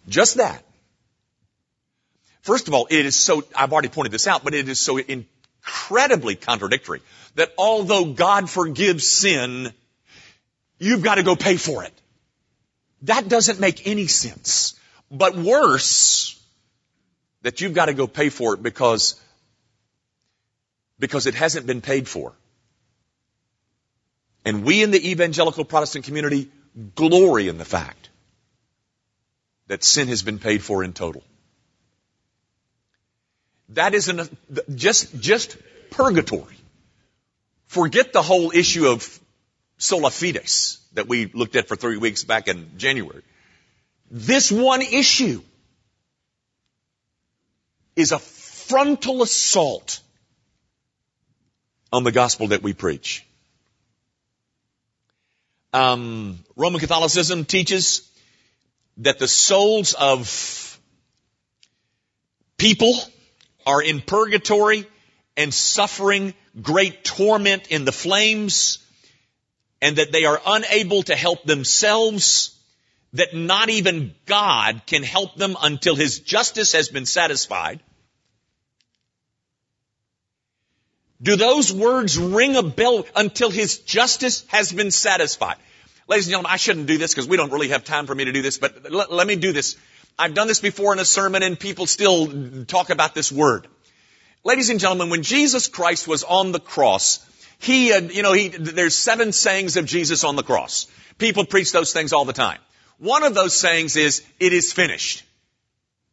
Just 0.09 0.37
that. 0.37 0.61
First 2.41 2.67
of 2.67 2.73
all, 2.73 2.87
it 2.89 3.05
is 3.05 3.15
so, 3.15 3.43
I've 3.55 3.71
already 3.71 3.87
pointed 3.87 4.11
this 4.11 4.27
out, 4.27 4.43
but 4.43 4.53
it 4.53 4.67
is 4.67 4.77
so 4.77 4.97
incredibly 4.97 6.35
contradictory 6.35 7.01
that 7.35 7.53
although 7.57 8.05
God 8.05 8.49
forgives 8.49 9.07
sin, 9.07 9.71
you've 10.79 11.03
got 11.03 11.15
to 11.15 11.23
go 11.23 11.37
pay 11.37 11.55
for 11.55 11.85
it. 11.85 11.93
That 13.03 13.29
doesn't 13.29 13.61
make 13.61 13.87
any 13.87 14.07
sense. 14.07 14.77
But 15.11 15.35
worse, 15.35 16.41
that 17.41 17.59
you've 17.61 17.73
got 17.73 17.87
to 17.87 17.93
go 17.93 18.07
pay 18.07 18.29
for 18.29 18.53
it 18.53 18.63
because, 18.63 19.19
because 20.99 21.27
it 21.27 21.35
hasn't 21.35 21.67
been 21.67 21.81
paid 21.81 22.07
for. 22.07 22.33
And 24.45 24.63
we 24.63 24.81
in 24.81 24.91
the 24.91 25.11
evangelical 25.11 25.65
Protestant 25.65 26.05
community 26.05 26.49
glory 26.95 27.47
in 27.47 27.57
the 27.57 27.65
fact 27.65 28.09
that 29.67 29.83
sin 29.83 30.07
has 30.07 30.23
been 30.23 30.39
paid 30.39 30.63
for 30.63 30.83
in 30.83 30.93
total. 30.93 31.23
That 33.69 33.93
isn't 33.93 34.29
just, 34.75 35.19
just 35.19 35.57
purgatory. 35.91 36.55
Forget 37.67 38.11
the 38.11 38.21
whole 38.21 38.51
issue 38.51 38.87
of 38.87 39.19
sola 39.77 40.11
fides 40.11 40.79
that 40.93 41.07
we 41.07 41.25
looked 41.27 41.55
at 41.55 41.67
for 41.67 41.75
three 41.75 41.97
weeks 41.97 42.23
back 42.23 42.47
in 42.47 42.77
January. 42.77 43.23
This 44.13 44.51
one 44.51 44.81
issue 44.81 45.41
is 47.95 48.11
a 48.11 48.19
frontal 48.19 49.23
assault 49.23 50.01
on 51.93 52.03
the 52.03 52.11
gospel 52.11 52.47
that 52.47 52.61
we 52.61 52.73
preach. 52.73 53.25
Um, 55.71 56.39
Roman 56.57 56.81
Catholicism 56.81 57.45
teaches 57.45 58.05
that 58.97 59.17
the 59.17 59.29
souls 59.29 59.93
of 59.93 60.77
people 62.57 62.93
are 63.65 63.81
in 63.81 64.01
purgatory 64.01 64.85
and 65.37 65.53
suffering 65.53 66.33
great 66.61 67.05
torment 67.05 67.67
in 67.67 67.85
the 67.85 67.93
flames 67.93 68.79
and 69.81 69.95
that 69.95 70.11
they 70.11 70.25
are 70.25 70.41
unable 70.45 71.03
to 71.03 71.15
help 71.15 71.45
themselves, 71.45 72.57
that 73.13 73.33
not 73.33 73.69
even 73.69 74.13
God 74.25 74.81
can 74.85 75.03
help 75.03 75.35
them 75.35 75.57
until 75.61 75.95
his 75.95 76.19
justice 76.19 76.73
has 76.73 76.89
been 76.89 77.05
satisfied. 77.05 77.81
Do 81.21 81.35
those 81.35 81.71
words 81.71 82.17
ring 82.17 82.55
a 82.55 82.63
bell 82.63 83.05
until 83.15 83.51
his 83.51 83.79
justice 83.79 84.43
has 84.47 84.71
been 84.71 84.91
satisfied? 84.91 85.57
Ladies 86.07 86.25
and 86.25 86.31
gentlemen, 86.31 86.51
I 86.51 86.57
shouldn't 86.57 86.87
do 86.87 86.97
this 86.97 87.13
because 87.13 87.27
we 87.27 87.37
don't 87.37 87.51
really 87.51 87.69
have 87.69 87.83
time 87.83 88.07
for 88.07 88.15
me 88.15 88.25
to 88.25 88.31
do 88.31 88.41
this, 88.41 88.57
but 88.57 88.91
let, 88.91 89.11
let 89.11 89.27
me 89.27 89.35
do 89.35 89.53
this. 89.53 89.77
I've 90.17 90.33
done 90.33 90.47
this 90.47 90.59
before 90.59 90.93
in 90.93 90.99
a 90.99 91.05
sermon 91.05 91.43
and 91.43 91.59
people 91.59 91.85
still 91.85 92.65
talk 92.65 92.89
about 92.89 93.13
this 93.13 93.31
word. 93.31 93.67
Ladies 94.43 94.69
and 94.69 94.79
gentlemen, 94.79 95.09
when 95.09 95.21
Jesus 95.21 95.67
Christ 95.67 96.07
was 96.07 96.23
on 96.23 96.51
the 96.51 96.59
cross, 96.59 97.25
he, 97.59 97.93
uh, 97.93 98.01
you 98.01 98.23
know, 98.23 98.33
he, 98.33 98.47
there's 98.47 98.95
seven 98.95 99.31
sayings 99.31 99.77
of 99.77 99.85
Jesus 99.85 100.23
on 100.23 100.35
the 100.35 100.43
cross. 100.43 100.87
People 101.19 101.45
preach 101.45 101.71
those 101.71 101.93
things 101.93 102.13
all 102.13 102.25
the 102.25 102.33
time. 102.33 102.57
One 103.01 103.23
of 103.23 103.33
those 103.33 103.55
sayings 103.55 103.95
is, 103.95 104.21
it 104.39 104.53
is 104.53 104.71
finished. 104.71 105.23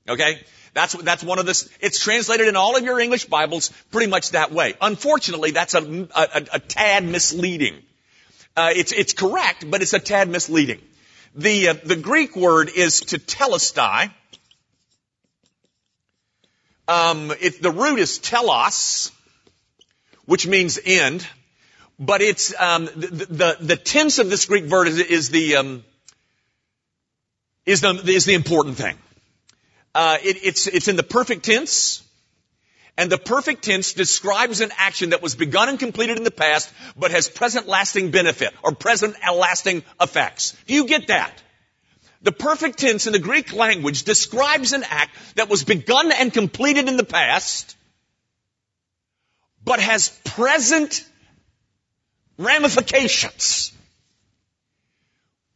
Okay? 0.09 0.41
That's, 0.73 0.95
that's 0.95 1.23
one 1.23 1.39
of 1.39 1.45
the, 1.45 1.71
it's 1.83 2.03
translated 2.03 2.49
in 2.49 2.57
all 2.57 2.79
of 2.79 2.83
your 2.83 2.99
English 2.99 3.27
Bibles 3.27 3.71
pretty 3.91 4.11
much 4.11 4.31
that 4.31 4.53
way. 4.53 4.73
Unfortunately, 4.81 5.51
that's 5.51 5.75
a, 5.75 5.83
a, 5.83 6.47
a 6.55 6.59
tad 6.59 7.05
misleading. 7.05 7.83
Uh, 8.57 8.71
it's, 8.75 8.93
it's 8.93 9.13
correct, 9.13 9.71
but 9.71 9.83
it's 9.83 9.93
a 9.93 9.99
tad 9.99 10.31
misleading. 10.31 10.81
The, 11.35 11.69
uh, 11.69 11.75
the 11.85 11.97
Greek 11.97 12.35
word 12.35 12.71
is 12.75 13.03
tetelestai. 13.03 14.11
Um, 16.89 17.33
it, 17.39 17.61
the 17.61 17.71
root 17.71 17.99
is 17.99 18.17
telos, 18.17 19.13
which 20.25 20.47
means 20.47 20.79
end, 20.83 21.27
but 21.99 22.23
it's 22.23 22.59
um, 22.59 22.87
the, 22.87 23.27
the, 23.29 23.57
the 23.61 23.77
tense 23.77 24.19
of 24.19 24.31
this 24.31 24.47
Greek 24.47 24.71
word 24.71 24.89
is, 24.89 24.99
is 24.99 25.29
the 25.29 25.57
um, 25.57 25.85
is 27.69 27.83
the 27.83 27.91
is 28.07 28.25
the 28.25 28.35
important 28.35 28.77
thing. 28.77 28.97
Uh, 29.95 30.17
it, 30.23 30.39
it's 30.43 30.67
it's 30.67 30.89
in 30.89 30.97
the 30.97 31.03
perfect 31.03 31.45
tense. 31.45 32.03
And 32.97 33.13
the 33.13 33.19
perfect 33.19 33.63
tense 33.63 33.93
describes 33.93 34.61
an 34.61 34.73
action 34.77 35.11
that 35.11 35.23
was 35.23 35.37
begun 35.37 35.69
and 35.69 35.79
completed 35.79 36.17
in 36.17 36.25
the 36.25 36.33
past, 36.33 36.69
but 36.97 37.13
has 37.13 37.29
present 37.29 37.69
lasting 37.69 38.11
benefit 38.11 38.53
or 38.65 38.73
present 38.73 39.15
lasting 39.23 39.85
effects. 40.01 40.57
Do 40.67 40.75
you 40.75 40.85
get 40.89 41.07
that? 41.07 41.41
The 42.23 42.33
perfect 42.33 42.81
tense 42.81 43.07
in 43.07 43.13
the 43.13 43.21
Greek 43.21 43.53
language 43.53 44.03
describes 44.03 44.73
an 44.73 44.83
act 44.83 45.15
that 45.37 45.49
was 45.49 45.63
begun 45.63 46.11
and 46.11 46.33
completed 46.33 46.89
in 46.89 46.97
the 46.97 47.05
past, 47.05 47.77
but 49.65 49.79
has 49.79 50.09
present 50.25 51.05
ramifications. 52.37 53.73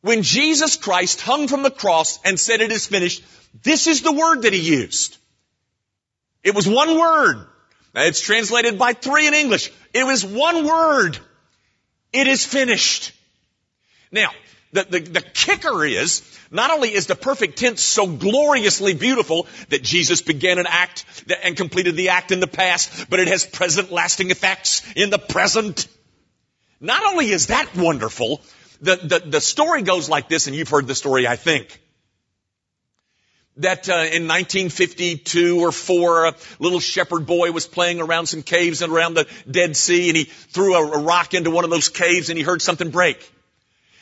When 0.03 0.23
Jesus 0.23 0.77
Christ 0.77 1.21
hung 1.21 1.49
from 1.49 1.63
the 1.63 1.71
cross 1.71 2.19
and 2.25 2.39
said 2.39 2.61
it 2.61 2.73
is 2.73 2.87
finished, 2.87 3.25
this 3.63 3.87
is 3.87 4.03
the 4.03 4.13
word 4.13 4.43
that 4.43 4.53
he 4.53 4.59
used. 4.59 5.17
It 6.43 6.55
was 6.55 6.69
one 6.69 6.99
word. 6.99 7.47
It's 7.95 8.21
translated 8.21 8.79
by 8.79 8.95
three 8.95 9.27
in 9.27 9.35
English. 9.35 9.71
It 9.95 10.05
was 10.05 10.25
one 10.25 10.67
word. 10.67 11.19
It 12.13 12.27
is 12.27 12.45
finished. 12.45 13.13
Now, 14.11 14.31
the, 14.73 14.85
the, 14.85 15.01
the, 15.01 15.21
kicker 15.21 15.85
is, 15.85 16.23
not 16.51 16.71
only 16.71 16.93
is 16.93 17.07
the 17.07 17.15
perfect 17.15 17.59
tense 17.59 17.83
so 17.83 18.07
gloriously 18.07 18.95
beautiful 18.95 19.47
that 19.69 19.83
Jesus 19.83 20.23
began 20.23 20.59
an 20.59 20.67
act 20.67 21.05
and 21.43 21.57
completed 21.57 21.95
the 21.95 22.09
act 22.09 22.33
in 22.33 22.41
the 22.41 22.47
past, 22.47 23.09
but 23.11 23.21
it 23.21 23.29
has 23.29 23.45
present 23.45 23.93
lasting 23.93 24.31
effects 24.31 24.83
in 24.97 25.11
the 25.11 25.19
present. 25.19 25.87
Not 26.81 27.05
only 27.05 27.31
is 27.31 27.49
that 27.49 27.77
wonderful, 27.77 28.41
the, 28.83 28.97
the, 28.97 29.18
the 29.21 29.40
story 29.40 29.83
goes 29.83 30.09
like 30.09 30.29
this, 30.29 30.49
and 30.49 30.57
you've 30.57 30.68
heard 30.68 30.88
the 30.88 30.95
story, 30.95 31.27
I 31.27 31.37
think. 31.37 31.81
That 33.59 33.88
uh, 33.88 33.92
in 33.92 34.27
1952 34.27 35.61
or 35.61 35.73
4 35.73 36.25
a 36.25 36.35
little 36.59 36.81
shepherd 36.81 37.27
boy 37.27 37.53
was 37.53 37.66
playing 37.66 38.01
around 38.01 38.27
some 38.27 38.42
caves 38.42 38.81
and 38.81 38.92
around 38.92 39.14
the 39.14 39.27
dead 39.49 39.77
sea 39.77 40.09
and 40.09 40.16
he 40.16 40.25
threw 40.25 40.75
a, 40.75 40.90
a, 40.90 41.03
rock 41.03 41.35
into 41.35 41.51
one 41.51 41.64
of 41.64 41.71
those 41.71 41.90
caves 41.90 42.31
and 42.31 42.38
he 42.38 42.45
heard 42.45 42.62
something 42.62 42.88
break. 42.88 43.31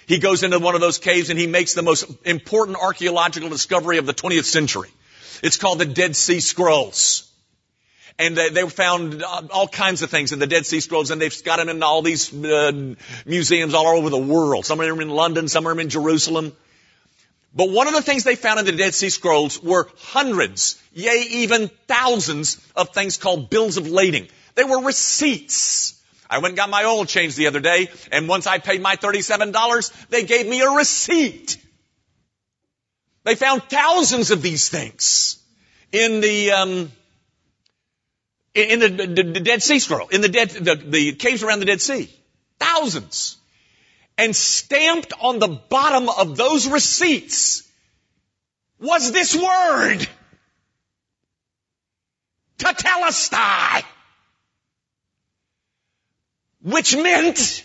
He 0.07 0.21
goes 0.21 0.45
into 0.45 0.61
one 0.61 0.77
of 0.77 0.81
those 0.81 0.99
caves 0.99 1.31
and 1.31 1.39
he 1.39 1.49
makes 1.49 1.75
the 1.75 1.83
most 1.83 2.09
important 2.25 2.79
archaeological 2.79 3.49
discovery 3.49 3.99
of 3.99 4.07
the 4.07 4.15
20th 4.15 4.45
century. 4.45 4.89
It's 5.43 5.57
called 5.57 5.81
the 5.81 5.85
dead 5.85 6.15
sea 6.15 6.39
scrolls 6.39 7.30
and 8.19 8.37
they, 8.37 8.51
they 8.51 8.69
found 8.69 9.23
all 9.23 9.69
kinds 9.69 10.03
of 10.03 10.11
things 10.11 10.33
in 10.33 10.39
the 10.39 10.47
Dead 10.47 10.67
Sea 10.67 10.81
Scrolls, 10.81 11.11
and 11.11 11.21
they've 11.21 11.45
got 11.45 11.57
them 11.57 11.69
in 11.69 11.83
all 11.83 12.03
these 12.03 12.33
uh, 12.33 12.95
museums 13.25 13.75
all 13.75 13.87
over 13.87 14.11
the 14.11 14.19
world. 14.19 14.67
Some 14.67 14.81
of 14.81 14.87
them 14.87 14.99
are 14.99 15.03
in 15.03 15.11
London, 15.11 15.49
some 15.49 15.67
of 15.67 15.71
them 15.71 15.81
in 15.81 15.89
Jerusalem. 15.89 16.53
But 17.55 17.71
one 17.71 17.89
of 17.89 17.95
the 17.95 18.03
things 18.03 18.25
they 18.25 18.37
found 18.37 18.61
in 18.61 18.67
the 18.67 18.73
Dead 18.73 18.95
Sea 18.95 19.11
Scrolls 19.11 19.61
were 19.63 19.89
hundreds, 19.99 20.81
yea, 20.93 21.27
even 21.31 21.69
thousands 21.89 22.59
of 22.77 22.91
things 22.91 23.17
called 23.17 23.51
bills 23.51 23.77
of 23.77 23.89
lading. 23.89 24.29
They 24.55 24.65
were 24.65 24.85
receipts. 24.85 26.01
I 26.29 26.39
went 26.39 26.53
and 26.53 26.57
got 26.57 26.71
my 26.71 26.85
oil 26.85 27.05
changed 27.07 27.37
the 27.37 27.49
other 27.49 27.59
day, 27.59 27.89
and 28.13 28.29
once 28.29 28.47
I 28.47 28.59
paid 28.59 28.81
my 28.81 28.95
$37, 28.95 30.09
they 30.11 30.25
gave 30.25 30.47
me 30.47 30.61
a 30.61 30.71
receipt. 30.71 31.57
They 33.25 33.35
found 33.35 33.65
thousands 33.65 34.31
of 34.31 34.41
these 34.41 34.69
things 34.69 35.39
in 35.93 36.21
the, 36.21 36.53
um, 36.53 36.93
in 38.55 38.81
the, 38.81 38.89
the, 38.89 39.23
the, 39.23 39.41
Dead 39.41 39.63
Sea 39.63 39.79
Scroll, 39.79 40.09
in 40.09 40.21
the, 40.21 40.29
dead, 40.29 40.51
the, 40.51 40.75
the 40.75 41.13
caves 41.13 41.43
around 41.43 41.61
the 41.61 41.67
Dead 41.67 41.81
Sea. 41.81 42.11
Thousands 42.59 43.37
and 44.21 44.37
stamped 44.37 45.15
on 45.19 45.39
the 45.39 45.49
bottom 45.49 46.11
of 46.11 46.37
those 46.37 46.69
receipts 46.69 47.67
was 48.79 49.13
this 49.13 49.35
word. 49.35 50.07
Tetelestai. 52.59 53.83
Which 56.63 56.95
meant 56.95 57.65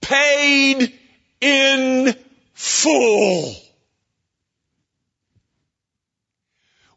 paid 0.00 0.96
in 1.40 2.14
full. 2.54 3.56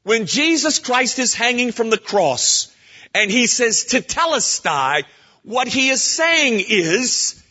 When 0.03 0.25
Jesus 0.25 0.79
Christ 0.79 1.17
is 1.19 1.33
hanging 1.33 1.71
from 1.71 1.89
the 1.89 1.97
cross 1.97 2.73
and 3.13 3.31
he 3.31 3.47
says 3.47 3.85
to 3.85 4.01
tetelestai, 4.01 5.03
what 5.43 5.67
he 5.67 5.89
is 5.89 6.01
saying 6.01 6.63
is, 6.67 7.41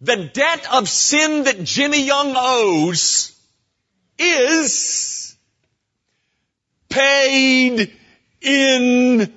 the 0.00 0.24
debt 0.32 0.66
of 0.72 0.88
sin 0.88 1.44
that 1.44 1.62
Jimmy 1.62 2.04
Young 2.04 2.34
owes 2.36 3.38
is 4.18 5.36
paid 6.88 7.96
in 8.40 9.32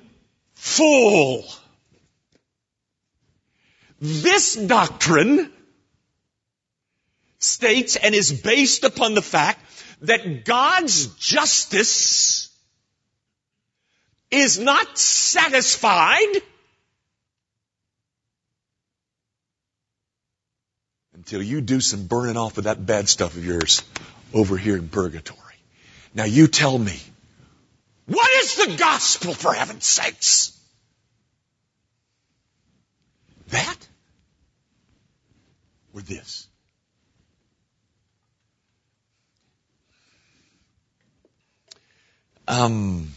full. 0.54 1.44
This 4.00 4.54
doctrine 4.54 5.52
states 7.38 7.96
and 7.96 8.14
is 8.14 8.32
based 8.32 8.84
upon 8.84 9.14
the 9.14 9.22
fact 9.22 9.65
that 10.02 10.44
God's 10.44 11.06
justice 11.16 12.50
is 14.30 14.58
not 14.58 14.98
satisfied 14.98 16.42
until 21.14 21.42
you 21.42 21.60
do 21.60 21.80
some 21.80 22.06
burning 22.06 22.36
off 22.36 22.58
of 22.58 22.64
that 22.64 22.84
bad 22.84 23.08
stuff 23.08 23.36
of 23.36 23.44
yours 23.44 23.82
over 24.32 24.56
here 24.56 24.76
in 24.76 24.88
purgatory. 24.88 25.40
Now 26.14 26.24
you 26.24 26.46
tell 26.46 26.78
me, 26.78 27.00
what 28.06 28.30
is 28.42 28.54
the 28.56 28.76
gospel 28.76 29.34
for 29.34 29.52
heaven's 29.52 29.86
sakes? 29.86 30.58
That? 33.48 33.88
Or 35.94 36.00
this? 36.02 36.46
Um, 42.56 43.08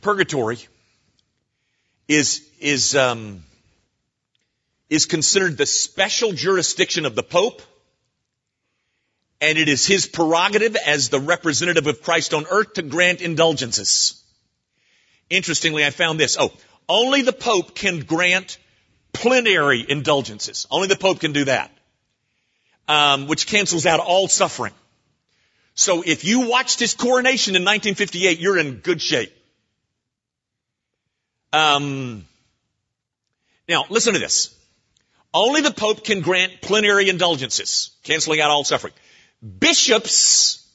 purgatory 0.00 0.58
is, 2.08 2.44
is, 2.58 2.96
um, 2.96 3.44
is 4.90 5.06
considered 5.06 5.56
the 5.56 5.66
special 5.66 6.32
jurisdiction 6.32 7.06
of 7.06 7.14
the 7.14 7.22
Pope, 7.22 7.62
and 9.40 9.56
it 9.58 9.68
is 9.68 9.86
his 9.86 10.08
prerogative 10.08 10.74
as 10.74 11.08
the 11.08 11.20
representative 11.20 11.86
of 11.86 12.02
Christ 12.02 12.34
on 12.34 12.46
earth 12.50 12.72
to 12.72 12.82
grant 12.82 13.20
indulgences. 13.20 14.20
Interestingly, 15.30 15.84
I 15.84 15.90
found 15.90 16.18
this. 16.18 16.36
Oh, 16.36 16.52
only 16.88 17.22
the 17.22 17.32
Pope 17.32 17.76
can 17.76 18.00
grant 18.00 18.58
plenary 19.12 19.86
indulgences. 19.88 20.66
Only 20.68 20.88
the 20.88 20.96
Pope 20.96 21.20
can 21.20 21.32
do 21.32 21.44
that. 21.44 21.70
Um, 22.88 23.28
which 23.28 23.46
cancels 23.46 23.86
out 23.86 24.00
all 24.00 24.26
suffering. 24.26 24.72
So 25.78 26.02
if 26.04 26.24
you 26.24 26.48
watched 26.48 26.80
his 26.80 26.94
coronation 26.94 27.54
in 27.54 27.62
1958, 27.62 28.40
you're 28.40 28.58
in 28.58 28.78
good 28.78 29.00
shape. 29.00 29.32
Um, 31.52 32.26
Now, 33.68 33.84
listen 33.88 34.14
to 34.14 34.18
this. 34.18 34.52
Only 35.32 35.60
the 35.60 35.70
Pope 35.70 36.02
can 36.02 36.20
grant 36.20 36.62
plenary 36.62 37.08
indulgences, 37.08 37.92
canceling 38.02 38.40
out 38.40 38.50
all 38.50 38.64
suffering. 38.64 38.92
Bishops 39.60 40.66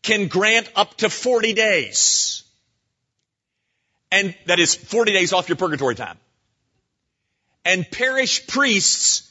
can 0.00 0.28
grant 0.28 0.70
up 0.74 0.96
to 0.98 1.10
40 1.10 1.52
days. 1.52 2.42
And 4.10 4.34
that 4.46 4.58
is 4.58 4.74
40 4.74 5.12
days 5.12 5.34
off 5.34 5.50
your 5.50 5.56
purgatory 5.56 5.94
time. 5.94 6.16
And 7.66 7.84
parish 7.90 8.46
priests 8.46 9.30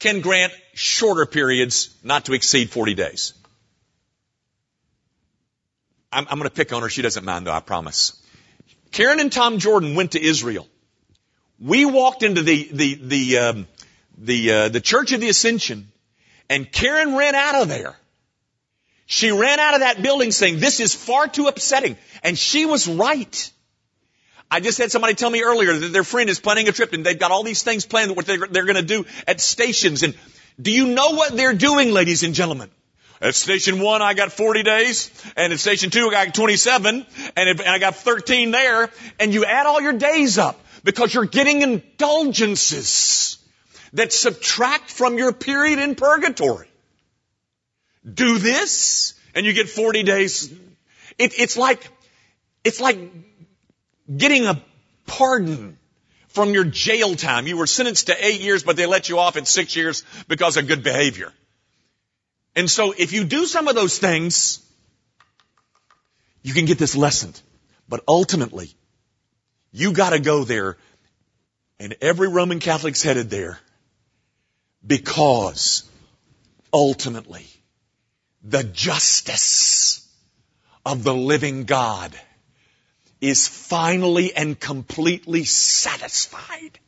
can 0.00 0.20
grant 0.20 0.52
shorter 0.74 1.26
periods 1.26 1.94
not 2.02 2.24
to 2.24 2.32
exceed 2.32 2.70
40 2.70 2.94
days. 2.94 3.34
I'm, 6.12 6.26
I'm 6.28 6.38
going 6.38 6.48
to 6.48 6.54
pick 6.54 6.72
on 6.72 6.82
her. 6.82 6.88
She 6.88 7.02
doesn't 7.02 7.24
mind 7.24 7.46
though, 7.46 7.52
I 7.52 7.60
promise. 7.60 8.20
Karen 8.92 9.20
and 9.20 9.32
Tom 9.32 9.58
Jordan 9.58 9.94
went 9.94 10.12
to 10.12 10.22
Israel. 10.22 10.66
We 11.60 11.84
walked 11.84 12.22
into 12.22 12.42
the, 12.42 12.68
the, 12.72 12.94
the, 12.94 13.38
um, 13.38 13.68
the, 14.18 14.52
uh, 14.52 14.68
the 14.68 14.80
Church 14.80 15.12
of 15.12 15.20
the 15.20 15.28
Ascension 15.28 15.90
and 16.48 16.70
Karen 16.70 17.16
ran 17.16 17.34
out 17.34 17.62
of 17.62 17.68
there. 17.68 17.96
She 19.06 19.30
ran 19.30 19.58
out 19.58 19.74
of 19.74 19.80
that 19.80 20.02
building 20.02 20.30
saying, 20.30 20.60
this 20.60 20.80
is 20.80 20.94
far 20.94 21.28
too 21.28 21.46
upsetting. 21.46 21.96
And 22.22 22.38
she 22.38 22.66
was 22.66 22.88
right. 22.88 23.52
I 24.50 24.60
just 24.60 24.78
had 24.78 24.90
somebody 24.90 25.14
tell 25.14 25.30
me 25.30 25.42
earlier 25.42 25.72
that 25.72 25.92
their 25.92 26.04
friend 26.04 26.28
is 26.28 26.40
planning 26.40 26.68
a 26.68 26.72
trip 26.72 26.92
and 26.92 27.06
they've 27.06 27.18
got 27.18 27.30
all 27.30 27.44
these 27.44 27.62
things 27.62 27.86
planned 27.86 28.14
what 28.16 28.26
they're, 28.26 28.46
they're 28.50 28.64
going 28.64 28.76
to 28.76 28.82
do 28.82 29.06
at 29.26 29.40
stations. 29.40 30.02
And 30.02 30.16
do 30.60 30.72
you 30.72 30.88
know 30.88 31.10
what 31.10 31.36
they're 31.36 31.54
doing, 31.54 31.92
ladies 31.92 32.24
and 32.24 32.34
gentlemen? 32.34 32.70
At 33.22 33.34
station 33.34 33.80
one, 33.80 34.00
I 34.00 34.14
got 34.14 34.32
40 34.32 34.62
days, 34.62 35.10
and 35.36 35.52
at 35.52 35.60
station 35.60 35.90
two, 35.90 36.08
I 36.08 36.24
got 36.24 36.34
27, 36.34 37.06
and, 37.36 37.60
I 37.60 37.78
got 37.78 37.96
13 37.96 38.50
there, 38.50 38.88
and 39.18 39.34
you 39.34 39.44
add 39.44 39.66
all 39.66 39.80
your 39.80 39.92
days 39.92 40.38
up 40.38 40.58
because 40.84 41.12
you're 41.12 41.26
getting 41.26 41.60
indulgences 41.60 43.36
that 43.92 44.14
subtract 44.14 44.90
from 44.90 45.18
your 45.18 45.32
period 45.32 45.78
in 45.78 45.96
purgatory. 45.96 46.70
Do 48.10 48.38
this, 48.38 49.12
and 49.34 49.44
you 49.44 49.52
get 49.52 49.68
40 49.68 50.02
days. 50.02 50.50
It, 51.18 51.38
it's 51.38 51.58
like, 51.58 51.86
it's 52.64 52.80
like 52.80 52.98
getting 54.16 54.46
a 54.46 54.62
pardon 55.06 55.76
from 56.28 56.54
your 56.54 56.64
jail 56.64 57.14
time. 57.16 57.46
You 57.46 57.58
were 57.58 57.66
sentenced 57.66 58.06
to 58.06 58.26
eight 58.26 58.40
years, 58.40 58.62
but 58.62 58.76
they 58.76 58.86
let 58.86 59.10
you 59.10 59.18
off 59.18 59.36
at 59.36 59.46
six 59.46 59.76
years 59.76 60.04
because 60.26 60.56
of 60.56 60.66
good 60.66 60.82
behavior. 60.82 61.34
And 62.60 62.70
so 62.70 62.92
if 62.92 63.14
you 63.14 63.24
do 63.24 63.46
some 63.46 63.68
of 63.68 63.74
those 63.74 63.98
things, 63.98 64.62
you 66.42 66.52
can 66.52 66.66
get 66.66 66.76
this 66.76 66.94
lessened. 66.94 67.40
But 67.88 68.04
ultimately, 68.06 68.74
you 69.72 69.94
gotta 69.94 70.18
go 70.18 70.44
there, 70.44 70.76
and 71.78 71.96
every 72.02 72.28
Roman 72.28 72.60
Catholic's 72.60 73.02
headed 73.02 73.30
there, 73.30 73.58
because 74.86 75.88
ultimately, 76.70 77.46
the 78.42 78.62
justice 78.62 80.06
of 80.84 81.02
the 81.02 81.14
living 81.14 81.64
God 81.64 82.14
is 83.22 83.48
finally 83.48 84.34
and 84.34 84.60
completely 84.60 85.44
satisfied 85.44 86.78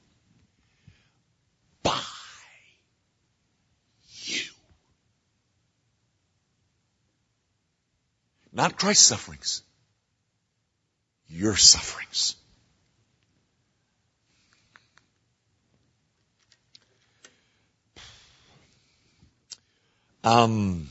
by 1.82 1.98
Not 8.52 8.76
Christ's 8.76 9.06
sufferings, 9.06 9.62
your 11.28 11.56
sufferings. 11.56 12.36
Um, 20.24 20.88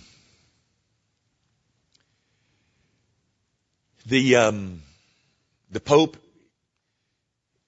the 4.05 4.35
um, 4.35 4.81
the 5.71 5.79
Pope 5.79 6.17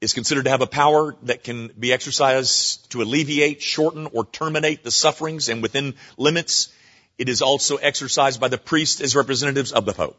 is 0.02 0.14
considered 0.14 0.44
to 0.44 0.50
have 0.50 0.62
a 0.62 0.68
power 0.68 1.16
that 1.24 1.44
can 1.44 1.70
be 1.80 1.94
exercised 1.94 2.92
to 2.92 3.02
alleviate, 3.02 3.62
shorten, 3.62 4.08
or 4.12 4.26
terminate 4.26 4.84
the 4.84 4.92
sufferings 4.92 5.48
and 5.48 5.62
within 5.62 5.96
limits. 6.18 6.74
It 7.18 7.30
is 7.30 7.42
also 7.42 7.78
exercised 7.78 8.40
by 8.40 8.48
the 8.48 8.58
priests 8.58 9.02
as 9.02 9.16
representatives 9.16 9.72
of 9.72 9.86
the 9.86 9.94
Pope. 9.94 10.18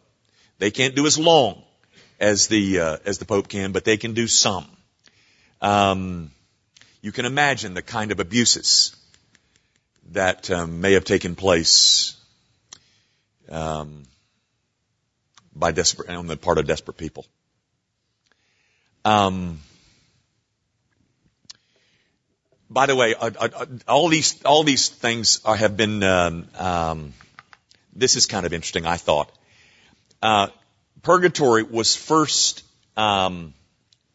They 0.58 0.70
can't 0.70 0.94
do 0.94 1.06
as 1.06 1.18
long 1.18 1.62
as 2.20 2.46
the 2.46 2.80
uh, 2.80 2.96
as 3.04 3.18
the 3.18 3.24
Pope 3.24 3.48
can, 3.48 3.72
but 3.72 3.84
they 3.84 3.96
can 3.96 4.14
do 4.14 4.26
some. 4.28 4.66
Um, 5.60 6.30
you 7.02 7.12
can 7.12 7.26
imagine 7.26 7.74
the 7.74 7.82
kind 7.82 8.12
of 8.12 8.20
abuses 8.20 8.96
that 10.12 10.50
um, 10.50 10.80
may 10.80 10.92
have 10.92 11.04
taken 11.04 11.34
place 11.34 12.16
um, 13.50 14.04
by 15.54 15.72
desperate 15.72 16.10
on 16.10 16.26
the 16.26 16.36
part 16.36 16.58
of 16.58 16.66
desperate 16.66 16.96
people. 16.96 17.26
Um, 19.04 19.60
by 22.74 22.86
the 22.86 22.96
way, 22.96 23.14
uh, 23.14 23.30
uh, 23.38 23.48
uh, 23.54 23.66
all 23.86 24.08
these 24.08 24.42
all 24.44 24.64
these 24.64 24.88
things 24.88 25.40
are, 25.44 25.56
have 25.56 25.76
been. 25.76 26.02
Um, 26.02 26.48
um, 26.58 27.14
this 27.94 28.16
is 28.16 28.26
kind 28.26 28.44
of 28.44 28.52
interesting. 28.52 28.84
I 28.84 28.96
thought 28.96 29.30
uh, 30.20 30.48
purgatory 31.02 31.62
was 31.62 31.94
first 31.94 32.64
um, 32.96 33.54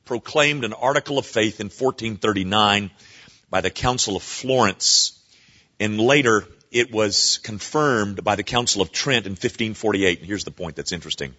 proclaimed 0.03 0.65
an 0.65 0.73
article 0.73 1.17
of 1.17 1.25
faith 1.25 1.61
in 1.61 1.67
1439 1.67 2.91
by 3.49 3.61
the 3.61 3.69
Council 3.69 4.17
of 4.17 4.23
Florence, 4.23 5.17
and 5.79 5.97
later 5.97 6.45
it 6.69 6.91
was 6.91 7.37
confirmed 7.37 8.25
by 8.25 8.35
the 8.35 8.43
Council 8.43 8.81
of 8.81 8.91
Trent 8.91 9.25
in 9.25 9.31
1548. 9.31 10.19
And 10.19 10.27
here's 10.27 10.43
the 10.43 10.51
point 10.51 10.75
that's 10.75 10.91
interesting. 10.91 11.33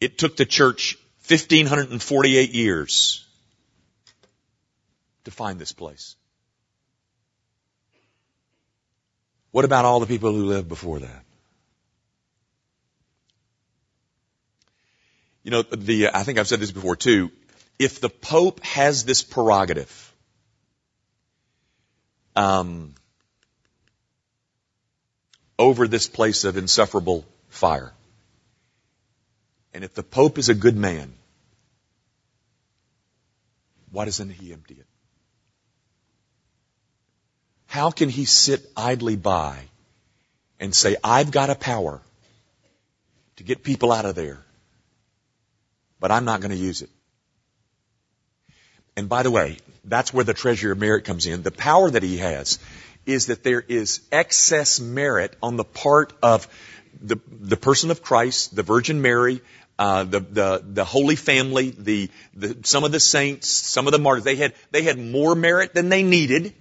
It 0.00 0.18
took 0.18 0.36
the 0.36 0.46
church 0.46 0.98
1548 1.28 2.50
years 2.50 3.24
to 5.24 5.30
find 5.30 5.58
this 5.58 5.72
place. 5.72 6.16
What 9.50 9.64
about 9.64 9.84
all 9.84 10.00
the 10.00 10.06
people 10.06 10.32
who 10.32 10.46
lived 10.46 10.68
before 10.68 11.00
that? 11.00 11.24
You 15.42 15.50
know, 15.50 15.62
the, 15.62 16.08
I 16.14 16.22
think 16.22 16.38
I've 16.38 16.48
said 16.48 16.60
this 16.60 16.70
before 16.70 16.96
too. 16.96 17.30
If 17.78 18.00
the 18.00 18.08
Pope 18.08 18.64
has 18.64 19.04
this 19.04 19.22
prerogative, 19.22 20.14
um, 22.36 22.94
over 25.58 25.86
this 25.86 26.08
place 26.08 26.44
of 26.44 26.56
insufferable 26.56 27.24
fire, 27.48 27.92
and 29.74 29.84
if 29.84 29.94
the 29.94 30.02
Pope 30.02 30.38
is 30.38 30.48
a 30.48 30.54
good 30.54 30.76
man, 30.76 31.12
why 33.90 34.04
doesn't 34.04 34.30
he 34.30 34.52
empty 34.52 34.74
it? 34.74 34.86
How 37.72 37.90
can 37.90 38.10
he 38.10 38.26
sit 38.26 38.70
idly 38.76 39.16
by 39.16 39.58
and 40.60 40.74
say, 40.74 40.96
I've 41.02 41.30
got 41.30 41.48
a 41.48 41.54
power 41.54 42.02
to 43.36 43.44
get 43.44 43.62
people 43.62 43.92
out 43.92 44.04
of 44.04 44.14
there, 44.14 44.44
but 45.98 46.10
I'm 46.10 46.26
not 46.26 46.42
going 46.42 46.50
to 46.50 46.56
use 46.58 46.82
it? 46.82 46.90
And 48.94 49.08
by 49.08 49.22
the 49.22 49.30
way, 49.30 49.56
that's 49.86 50.12
where 50.12 50.22
the 50.22 50.34
treasure 50.34 50.72
of 50.72 50.78
merit 50.78 51.06
comes 51.06 51.26
in. 51.26 51.40
The 51.42 51.50
power 51.50 51.88
that 51.88 52.02
he 52.02 52.18
has 52.18 52.58
is 53.06 53.28
that 53.28 53.42
there 53.42 53.62
is 53.66 54.02
excess 54.12 54.78
merit 54.78 55.34
on 55.42 55.56
the 55.56 55.64
part 55.64 56.12
of 56.22 56.46
the, 57.00 57.16
the 57.26 57.56
person 57.56 57.90
of 57.90 58.02
Christ, 58.02 58.54
the 58.54 58.62
Virgin 58.62 59.00
Mary, 59.00 59.40
uh, 59.78 60.04
the, 60.04 60.20
the, 60.20 60.62
the 60.62 60.84
Holy 60.84 61.16
Family, 61.16 61.70
the, 61.70 62.10
the, 62.34 62.54
some 62.64 62.84
of 62.84 62.92
the 62.92 63.00
saints, 63.00 63.48
some 63.48 63.86
of 63.86 63.92
the 63.92 63.98
martyrs, 63.98 64.24
they 64.24 64.36
had, 64.36 64.52
they 64.72 64.82
had 64.82 64.98
more 64.98 65.34
merit 65.34 65.72
than 65.72 65.88
they 65.88 66.02
needed. 66.02 66.52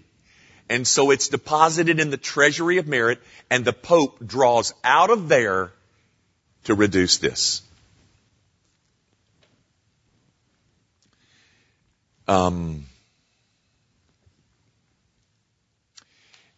And 0.71 0.87
so 0.87 1.11
it's 1.11 1.27
deposited 1.27 1.99
in 1.99 2.11
the 2.11 2.17
treasury 2.17 2.77
of 2.77 2.87
merit 2.87 3.19
and 3.49 3.65
the 3.65 3.73
Pope 3.73 4.25
draws 4.25 4.73
out 4.85 5.09
of 5.09 5.27
there 5.27 5.73
to 6.63 6.75
reduce 6.75 7.17
this. 7.17 7.61
Um, 12.25 12.85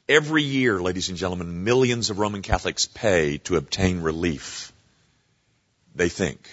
every 0.07 0.43
year, 0.43 0.79
ladies 0.79 1.09
and 1.09 1.17
gentlemen, 1.17 1.63
millions 1.63 2.11
of 2.11 2.19
Roman 2.19 2.43
Catholics 2.43 2.85
pay 2.85 3.39
to 3.39 3.55
obtain 3.55 4.01
relief 4.01 4.71
they 5.95 6.09
think, 6.09 6.47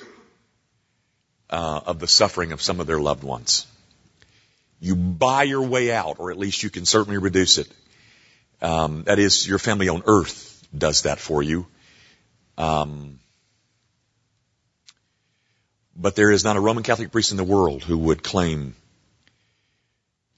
uh, 1.51 1.81
of 1.85 1.99
the 1.99 2.09
suffering 2.09 2.53
of 2.53 2.63
some 2.63 2.81
of 2.81 2.87
their 2.87 3.01
loved 3.01 3.23
ones. 3.23 3.67
You 4.81 4.97
buy 4.97 5.43
your 5.43 5.63
way 5.63 5.93
out, 5.93 6.17
or 6.19 6.31
at 6.31 6.39
least 6.39 6.63
you 6.63 6.71
can 6.71 6.87
certainly 6.87 7.19
reduce 7.19 7.59
it. 7.59 7.69
Um, 8.63 9.05
that 9.05 9.19
is, 9.19 9.47
your 9.47 9.59
family 9.59 9.89
on 9.89 10.03
earth 10.07 10.67
does 10.77 11.03
that 11.03 11.19
for 11.19 11.43
you. 11.43 11.67
Um, 12.57 13.19
but 15.95 16.17
there 16.17 16.31
is 16.31 16.45
not 16.45 16.57
a 16.57 16.61
Roman 16.61 16.83
Catholic 16.83 17.13
priest 17.13 17.31
in 17.31 17.37
the 17.37 17.45
world 17.45 17.83
who 17.83 17.99
would 17.99 18.23
claim 18.23 18.75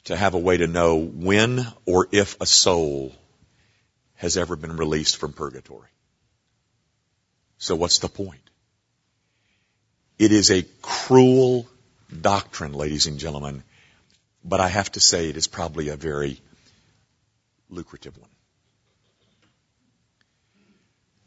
to 0.04 0.16
have 0.16 0.34
a 0.34 0.38
way 0.38 0.56
to 0.56 0.66
know 0.66 0.96
when 0.96 1.64
or 1.86 2.08
if 2.10 2.40
a 2.40 2.46
soul 2.46 3.14
has 4.14 4.36
ever 4.36 4.56
been 4.56 4.76
released 4.76 5.16
from 5.16 5.32
purgatory. 5.32 5.88
So 7.58 7.76
what's 7.76 8.00
the 8.00 8.08
point? 8.08 8.40
It 10.18 10.32
is 10.32 10.50
a 10.50 10.64
cruel 10.80 11.68
doctrine, 12.20 12.72
ladies 12.72 13.06
and 13.06 13.18
gentlemen, 13.18 13.62
but 14.44 14.60
I 14.60 14.68
have 14.68 14.92
to 14.92 15.00
say 15.00 15.28
it 15.28 15.36
is 15.36 15.46
probably 15.46 15.88
a 15.88 15.96
very 15.96 16.40
lucrative 17.70 18.16
one. 18.18 18.30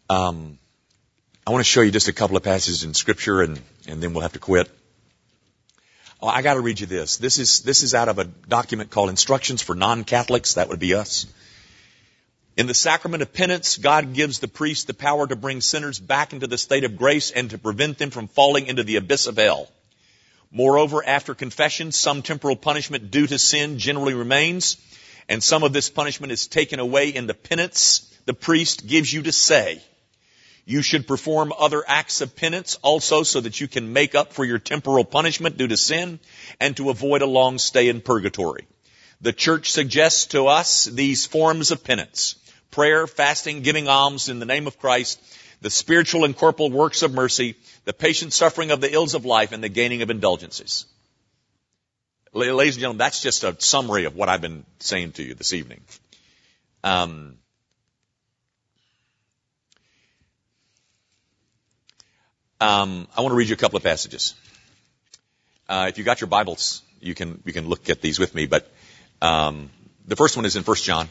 Um, 0.10 0.60
I 1.48 1.52
want 1.52 1.64
to 1.64 1.70
show 1.70 1.82
you 1.82 1.92
just 1.92 2.08
a 2.08 2.14
couple 2.14 2.38
of 2.38 2.44
passages 2.44 2.84
in 2.84 2.94
Scripture, 2.94 3.42
and, 3.42 3.60
and 3.88 4.02
then 4.02 4.14
we'll 4.14 4.22
have 4.22 4.34
to 4.34 4.40
quit. 4.40 4.70
Oh, 6.22 6.28
I 6.28 6.42
got 6.42 6.56
to 6.56 6.62
read 6.62 6.80
you 6.80 6.88
this. 6.88 7.18
This 7.18 7.40
is 7.40 7.62
this 7.62 7.84
is 7.84 7.94
out 7.94 8.10
of 8.10 8.20
a 8.20 8.24
document 8.24 8.90
called 8.90 9.10
Instructions 9.10 9.62
for 9.62 9.76
Non-Catholics. 9.76 10.56
That 10.56 10.70
would 10.70 10.80
be 10.80 10.94
us. 10.96 11.28
In 12.58 12.68
the 12.68 12.74
sacrament 12.74 13.22
of 13.22 13.34
penance, 13.34 13.78
God 13.78 14.14
gives 14.14 14.40
the 14.40 14.48
priest 14.48 14.88
the 14.88 14.94
power 14.94 15.28
to 15.28 15.36
bring 15.36 15.60
sinners 15.60 16.00
back 16.00 16.32
into 16.32 16.48
the 16.48 16.58
state 16.58 16.86
of 16.86 16.96
grace 16.96 17.32
and 17.32 17.50
to 17.50 17.58
prevent 17.58 17.98
them 17.98 18.12
from 18.12 18.28
falling 18.28 18.68
into 18.68 18.84
the 18.84 18.96
abyss 18.96 19.28
of 19.28 19.36
hell. 19.38 19.70
Moreover, 20.52 21.06
after 21.06 21.36
confession, 21.36 21.92
some 21.92 22.22
temporal 22.22 22.56
punishment 22.56 23.12
due 23.12 23.28
to 23.28 23.40
sin 23.40 23.78
generally 23.80 24.14
remains, 24.14 24.78
and 25.28 25.44
some 25.44 25.64
of 25.64 25.74
this 25.74 25.90
punishment 25.90 26.32
is 26.32 26.48
taken 26.48 26.80
away 26.80 27.10
in 27.10 27.28
the 27.28 27.34
penance 27.34 28.12
the 28.26 28.34
priest 28.34 28.86
gives 28.86 29.12
you 29.14 29.24
to 29.24 29.32
say. 29.32 29.82
You 30.66 30.82
should 30.82 31.08
perform 31.08 31.54
other 31.58 31.84
acts 31.88 32.22
of 32.22 32.36
penance 32.36 32.76
also 32.82 33.22
so 33.22 33.40
that 33.42 33.62
you 33.62 33.68
can 33.68 33.94
make 33.94 34.16
up 34.16 34.34
for 34.34 34.44
your 34.44 34.58
temporal 34.58 35.06
punishment 35.06 35.58
due 35.58 35.68
to 35.68 35.78
sin 35.78 36.20
and 36.60 36.76
to 36.78 36.90
avoid 36.90 37.22
a 37.22 37.28
long 37.28 37.60
stay 37.60 37.88
in 37.88 38.02
purgatory. 38.02 38.68
The 39.22 39.34
church 39.34 39.72
suggests 39.72 40.26
to 40.28 40.48
us 40.48 40.86
these 40.86 41.28
forms 41.28 41.70
of 41.70 41.84
penance. 41.84 42.36
Prayer, 42.72 43.06
fasting, 43.06 43.62
giving 43.62 43.88
alms 43.88 44.28
in 44.28 44.40
the 44.40 44.46
name 44.46 44.66
of 44.66 44.80
Christ, 44.80 45.22
the 45.62 45.70
spiritual 45.70 46.26
and 46.26 46.36
corporal 46.36 46.70
works 46.70 47.02
of 47.02 47.14
mercy, 47.14 47.56
the 47.86 47.94
patient 47.94 48.34
suffering 48.34 48.72
of 48.72 48.82
the 48.82 48.94
ills 48.94 49.14
of 49.14 49.26
life, 49.26 49.52
and 49.52 49.64
the 49.64 49.70
gaining 49.70 50.02
of 50.02 50.10
indulgences. 50.10 50.86
Ladies 52.34 52.76
and 52.76 52.82
gentlemen, 52.82 52.98
that's 52.98 53.22
just 53.22 53.44
a 53.44 53.56
summary 53.60 54.06
of 54.06 54.16
what 54.16 54.28
I've 54.28 54.42
been 54.42 54.66
saying 54.80 55.14
to 55.14 55.24
you 55.24 55.36
this 55.36 55.54
evening. 55.54 55.82
Um, 56.84 57.38
Um, 62.62 63.08
I 63.16 63.22
want 63.22 63.34
to 63.34 63.36
read 63.36 63.50
you 63.50 63.54
a 63.54 63.58
couple 63.58 63.76
of 63.78 63.84
passages. 63.84 64.34
Uh, 65.68 65.88
if 65.90 65.98
you 65.98 66.04
got 66.06 66.22
your 66.22 66.30
Bibles, 66.30 66.82
you 67.02 67.14
can 67.14 67.42
you 67.46 67.52
can 67.52 67.68
look 67.68 67.90
at 67.90 68.02
these 68.02 68.18
with 68.18 68.34
me. 68.34 68.46
But 68.46 68.72
um, 69.22 69.70
the 70.08 70.16
first 70.16 70.38
one 70.38 70.46
is 70.46 70.56
in 70.56 70.64
1 70.64 70.78
John, 70.78 71.10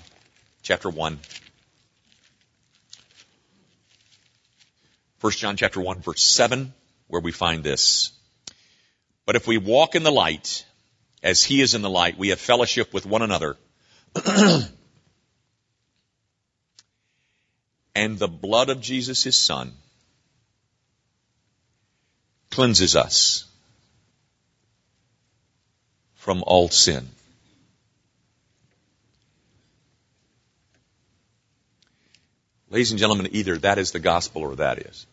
chapter 0.62 0.88
one. 0.88 1.20
1 5.24 5.32
John 5.32 5.56
chapter 5.56 5.80
1 5.80 6.00
verse 6.00 6.22
7 6.22 6.74
where 7.08 7.22
we 7.22 7.32
find 7.32 7.64
this. 7.64 8.12
But 9.24 9.36
if 9.36 9.46
we 9.46 9.56
walk 9.56 9.94
in 9.94 10.02
the 10.02 10.12
light 10.12 10.66
as 11.22 11.42
he 11.42 11.62
is 11.62 11.72
in 11.72 11.80
the 11.80 11.88
light, 11.88 12.18
we 12.18 12.28
have 12.28 12.38
fellowship 12.38 12.92
with 12.92 13.06
one 13.06 13.22
another. 13.22 13.56
and 17.94 18.18
the 18.18 18.28
blood 18.28 18.68
of 18.68 18.82
Jesus 18.82 19.22
his 19.22 19.34
son 19.34 19.72
cleanses 22.50 22.94
us 22.94 23.46
from 26.16 26.44
all 26.46 26.68
sin. 26.68 27.08
Ladies 32.68 32.90
and 32.90 33.00
gentlemen, 33.00 33.28
either 33.32 33.56
that 33.56 33.78
is 33.78 33.92
the 33.92 34.00
gospel 34.00 34.42
or 34.42 34.56
that 34.56 34.80
is. 34.80 35.06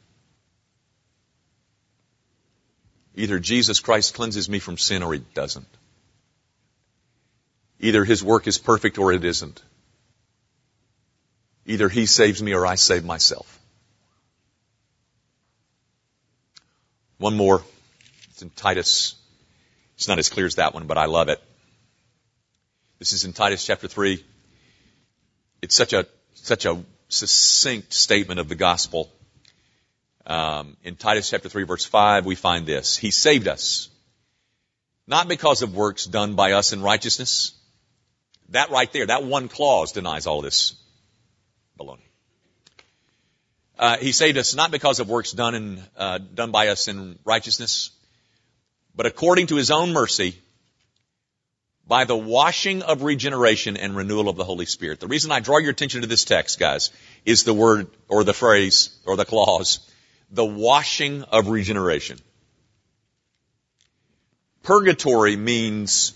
Either 3.15 3.39
Jesus 3.39 3.79
Christ 3.79 4.13
cleanses 4.13 4.47
me 4.49 4.59
from 4.59 4.77
sin 4.77 5.03
or 5.03 5.13
he 5.13 5.19
doesn't. 5.33 5.67
Either 7.79 8.05
his 8.05 8.23
work 8.23 8.47
is 8.47 8.57
perfect 8.57 8.97
or 8.97 9.11
it 9.11 9.25
isn't. 9.25 9.61
Either 11.65 11.89
he 11.89 12.05
saves 12.05 12.41
me 12.41 12.53
or 12.53 12.65
I 12.65 12.75
save 12.75 13.03
myself. 13.03 13.59
One 17.17 17.35
more. 17.35 17.63
It's 18.29 18.41
in 18.41 18.49
Titus. 18.49 19.15
It's 19.95 20.07
not 20.07 20.19
as 20.19 20.29
clear 20.29 20.45
as 20.45 20.55
that 20.55 20.73
one, 20.73 20.87
but 20.87 20.97
I 20.97 21.05
love 21.05 21.29
it. 21.29 21.39
This 22.97 23.13
is 23.13 23.25
in 23.25 23.33
Titus 23.33 23.65
chapter 23.65 23.87
3. 23.87 24.23
It's 25.61 25.75
such 25.75 25.93
a, 25.93 26.07
such 26.33 26.65
a 26.65 26.83
succinct 27.09 27.93
statement 27.93 28.39
of 28.39 28.47
the 28.47 28.55
gospel. 28.55 29.11
Um, 30.25 30.77
in 30.83 30.95
Titus 30.95 31.29
chapter 31.29 31.49
3 31.49 31.63
verse 31.63 31.85
5, 31.85 32.25
we 32.25 32.35
find 32.35 32.65
this. 32.65 32.97
He 32.97 33.11
saved 33.11 33.47
us, 33.47 33.89
not 35.07 35.27
because 35.27 35.61
of 35.61 35.75
works 35.75 36.05
done 36.05 36.35
by 36.35 36.53
us 36.53 36.73
in 36.73 36.81
righteousness. 36.81 37.53
That 38.49 38.69
right 38.69 38.91
there, 38.91 39.05
that 39.07 39.23
one 39.23 39.47
clause 39.47 39.93
denies 39.93 40.27
all 40.27 40.41
this 40.41 40.75
baloney. 41.79 41.99
Uh, 43.79 43.97
he 43.97 44.11
saved 44.11 44.37
us 44.37 44.53
not 44.53 44.69
because 44.69 44.99
of 44.99 45.09
works 45.09 45.31
done 45.31 45.55
in, 45.55 45.83
uh, 45.97 46.19
done 46.19 46.51
by 46.51 46.67
us 46.67 46.87
in 46.87 47.17
righteousness, 47.25 47.89
but 48.95 49.07
according 49.07 49.47
to 49.47 49.55
his 49.55 49.71
own 49.71 49.91
mercy, 49.91 50.35
by 51.87 52.05
the 52.05 52.15
washing 52.15 52.83
of 52.83 53.01
regeneration 53.01 53.75
and 53.75 53.95
renewal 53.95 54.29
of 54.29 54.37
the 54.37 54.45
Holy 54.45 54.65
Spirit. 54.65 54.99
The 54.99 55.07
reason 55.07 55.31
I 55.31 55.39
draw 55.39 55.57
your 55.57 55.71
attention 55.71 56.01
to 56.01 56.07
this 56.07 56.23
text, 56.23 56.59
guys, 56.59 56.91
is 57.25 57.43
the 57.43 57.53
word 57.53 57.87
or 58.07 58.23
the 58.23 58.33
phrase 58.33 58.97
or 59.05 59.17
the 59.17 59.25
clause, 59.25 59.79
the 60.31 60.45
washing 60.45 61.23
of 61.23 61.47
regeneration. 61.47 62.17
Purgatory 64.63 65.35
means 65.35 66.13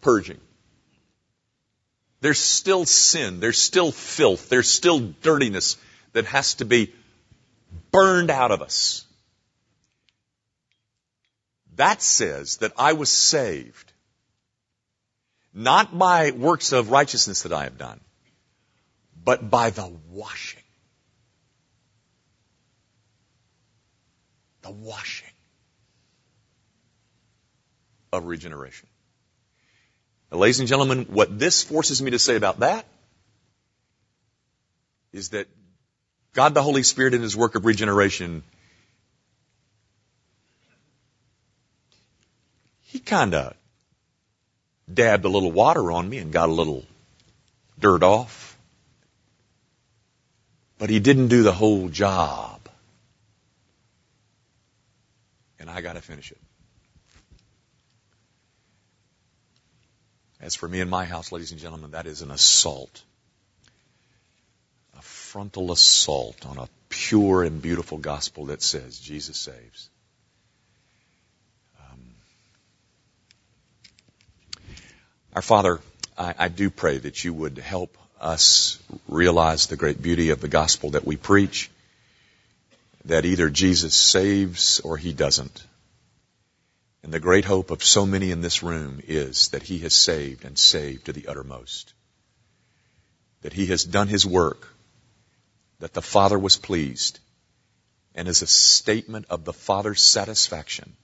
purging. 0.00 0.40
There's 2.20 2.38
still 2.38 2.84
sin. 2.84 3.40
There's 3.40 3.58
still 3.58 3.90
filth. 3.90 4.48
There's 4.48 4.70
still 4.70 5.00
dirtiness 5.00 5.76
that 6.12 6.24
has 6.26 6.54
to 6.54 6.64
be 6.64 6.92
burned 7.90 8.30
out 8.30 8.52
of 8.52 8.62
us. 8.62 9.04
That 11.76 12.00
says 12.02 12.58
that 12.58 12.72
I 12.76 12.92
was 12.92 13.08
saved 13.08 13.92
not 15.54 15.96
by 15.96 16.30
works 16.30 16.72
of 16.72 16.90
righteousness 16.90 17.42
that 17.42 17.52
I 17.52 17.64
have 17.64 17.78
done, 17.78 18.00
but 19.22 19.50
by 19.50 19.70
the 19.70 19.92
washing. 20.10 20.61
The 24.62 24.70
washing 24.70 25.28
of 28.12 28.24
regeneration. 28.24 28.88
Now, 30.30 30.38
ladies 30.38 30.60
and 30.60 30.68
gentlemen, 30.68 31.06
what 31.10 31.38
this 31.38 31.62
forces 31.62 32.00
me 32.00 32.12
to 32.12 32.18
say 32.18 32.36
about 32.36 32.60
that 32.60 32.86
is 35.12 35.30
that 35.30 35.46
God 36.32 36.54
the 36.54 36.62
Holy 36.62 36.82
Spirit 36.82 37.14
in 37.14 37.22
His 37.22 37.36
work 37.36 37.54
of 37.54 37.66
regeneration, 37.66 38.42
He 42.82 42.98
kind 42.98 43.34
of 43.34 43.54
dabbed 44.92 45.24
a 45.24 45.28
little 45.28 45.52
water 45.52 45.92
on 45.92 46.08
me 46.08 46.18
and 46.18 46.32
got 46.32 46.48
a 46.48 46.52
little 46.52 46.84
dirt 47.78 48.02
off. 48.02 48.56
But 50.78 50.90
He 50.90 51.00
didn't 51.00 51.28
do 51.28 51.42
the 51.42 51.52
whole 51.52 51.88
job. 51.88 52.61
And 55.62 55.70
I 55.70 55.80
got 55.80 55.92
to 55.92 56.00
finish 56.00 56.32
it. 56.32 56.40
As 60.40 60.56
for 60.56 60.68
me 60.68 60.80
and 60.80 60.90
my 60.90 61.04
house, 61.04 61.30
ladies 61.30 61.52
and 61.52 61.60
gentlemen, 61.60 61.92
that 61.92 62.06
is 62.06 62.20
an 62.20 62.32
assault 62.32 63.00
A 64.98 65.02
frontal 65.02 65.70
assault 65.70 66.44
on 66.46 66.58
a 66.58 66.68
pure 66.88 67.44
and 67.44 67.62
beautiful 67.62 67.96
gospel 67.96 68.46
that 68.46 68.60
says 68.60 68.98
Jesus 68.98 69.36
saves. 69.36 69.88
Um, 71.78 72.00
our 75.36 75.42
Father, 75.42 75.78
I, 76.18 76.34
I 76.36 76.48
do 76.48 76.70
pray 76.70 76.98
that 76.98 77.22
you 77.22 77.32
would 77.32 77.56
help 77.58 77.96
us 78.20 78.80
realize 79.06 79.68
the 79.68 79.76
great 79.76 80.02
beauty 80.02 80.30
of 80.30 80.40
the 80.40 80.48
gospel 80.48 80.90
that 80.90 81.06
we 81.06 81.16
preach, 81.16 81.70
that 83.04 83.24
either 83.24 83.50
Jesus 83.50 83.94
saves 83.94 84.80
or 84.80 84.96
he 84.96 85.12
doesn't. 85.12 85.64
And 87.02 87.12
the 87.12 87.20
great 87.20 87.44
hope 87.44 87.70
of 87.70 87.82
so 87.82 88.06
many 88.06 88.30
in 88.30 88.40
this 88.40 88.62
room 88.62 89.00
is 89.06 89.48
that 89.48 89.62
he 89.62 89.80
has 89.80 89.94
saved 89.94 90.44
and 90.44 90.56
saved 90.56 91.06
to 91.06 91.12
the 91.12 91.26
uttermost. 91.26 91.92
That 93.40 93.52
he 93.52 93.66
has 93.66 93.84
done 93.84 94.08
his 94.08 94.24
work 94.24 94.68
that 95.80 95.94
the 95.94 96.02
Father 96.02 96.38
was 96.38 96.56
pleased 96.56 97.18
and 98.14 98.28
is 98.28 98.42
a 98.42 98.46
statement 98.46 99.26
of 99.30 99.44
the 99.44 99.52
Father's 99.52 100.00
satisfaction, 100.00 100.96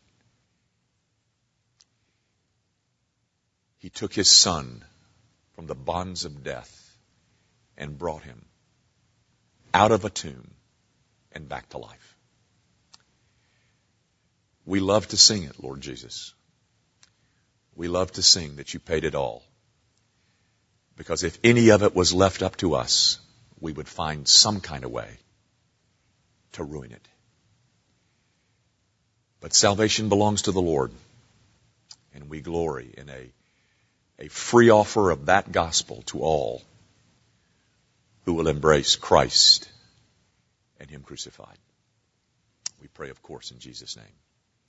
He 3.79 3.91
took 3.91 4.13
his 4.13 4.31
son 4.31 4.85
from 5.55 5.67
the 5.67 5.75
bonds 5.75 6.25
of 6.25 6.43
death 6.43 6.97
and 7.77 7.99
brought 7.99 8.25
him 8.25 8.45
out 9.73 9.93
of 9.93 10.05
a 10.05 10.11
tomb 10.11 10.51
and 11.33 11.49
back 11.49 11.69
to 11.71 11.79
life. 11.79 12.17
We 14.67 14.81
love 14.81 15.09
to 15.09 15.17
sing 15.17 15.45
it, 15.45 15.63
Lord 15.63 15.81
Jesus. 15.81 16.35
We 17.75 17.89
love 17.89 18.13
to 18.13 18.23
sing 18.23 18.57
that 18.57 18.75
you 18.75 18.81
paid 18.81 19.05
it 19.05 19.15
all. 19.15 19.43
Because 20.97 21.23
if 21.23 21.39
any 21.45 21.71
of 21.71 21.83
it 21.83 21.95
was 21.95 22.13
left 22.13 22.43
up 22.43 22.57
to 22.57 22.75
us, 22.75 23.19
we 23.61 23.73
would 23.73 23.89
find 23.89 24.27
some 24.27 24.61
kind 24.61 24.85
of 24.85 24.91
way 24.91 25.09
to 26.53 26.65
ruin 26.65 26.93
it. 26.93 27.09
But 29.41 29.55
salvation 29.55 30.09
belongs 30.09 30.43
to 30.43 30.53
the 30.53 30.61
Lord. 30.61 30.91
And 32.15 32.29
we 32.29 32.41
glory 32.41 32.93
in 32.97 33.09
a, 33.09 34.25
a 34.25 34.29
free 34.29 34.71
offer 34.71 35.11
of 35.11 35.27
that 35.27 35.53
gospel 35.53 36.03
to 36.07 36.21
all 36.21 36.63
who 38.25 38.35
will 38.35 38.49
embrace 38.49 38.97
Christ 38.97 39.69
and 40.81 40.91
Him 40.91 41.03
crucified. 41.03 41.59
We 42.81 42.89
pray, 42.89 43.11
of 43.11 43.23
course, 43.23 43.51
in 43.51 43.59
Jesus' 43.59 43.97
name. 43.97 44.05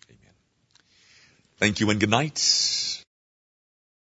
Amen. 0.10 0.34
Thank 1.58 1.80
you 1.80 1.89
and 1.89 2.00
good 2.00 2.10
night. 2.10 3.06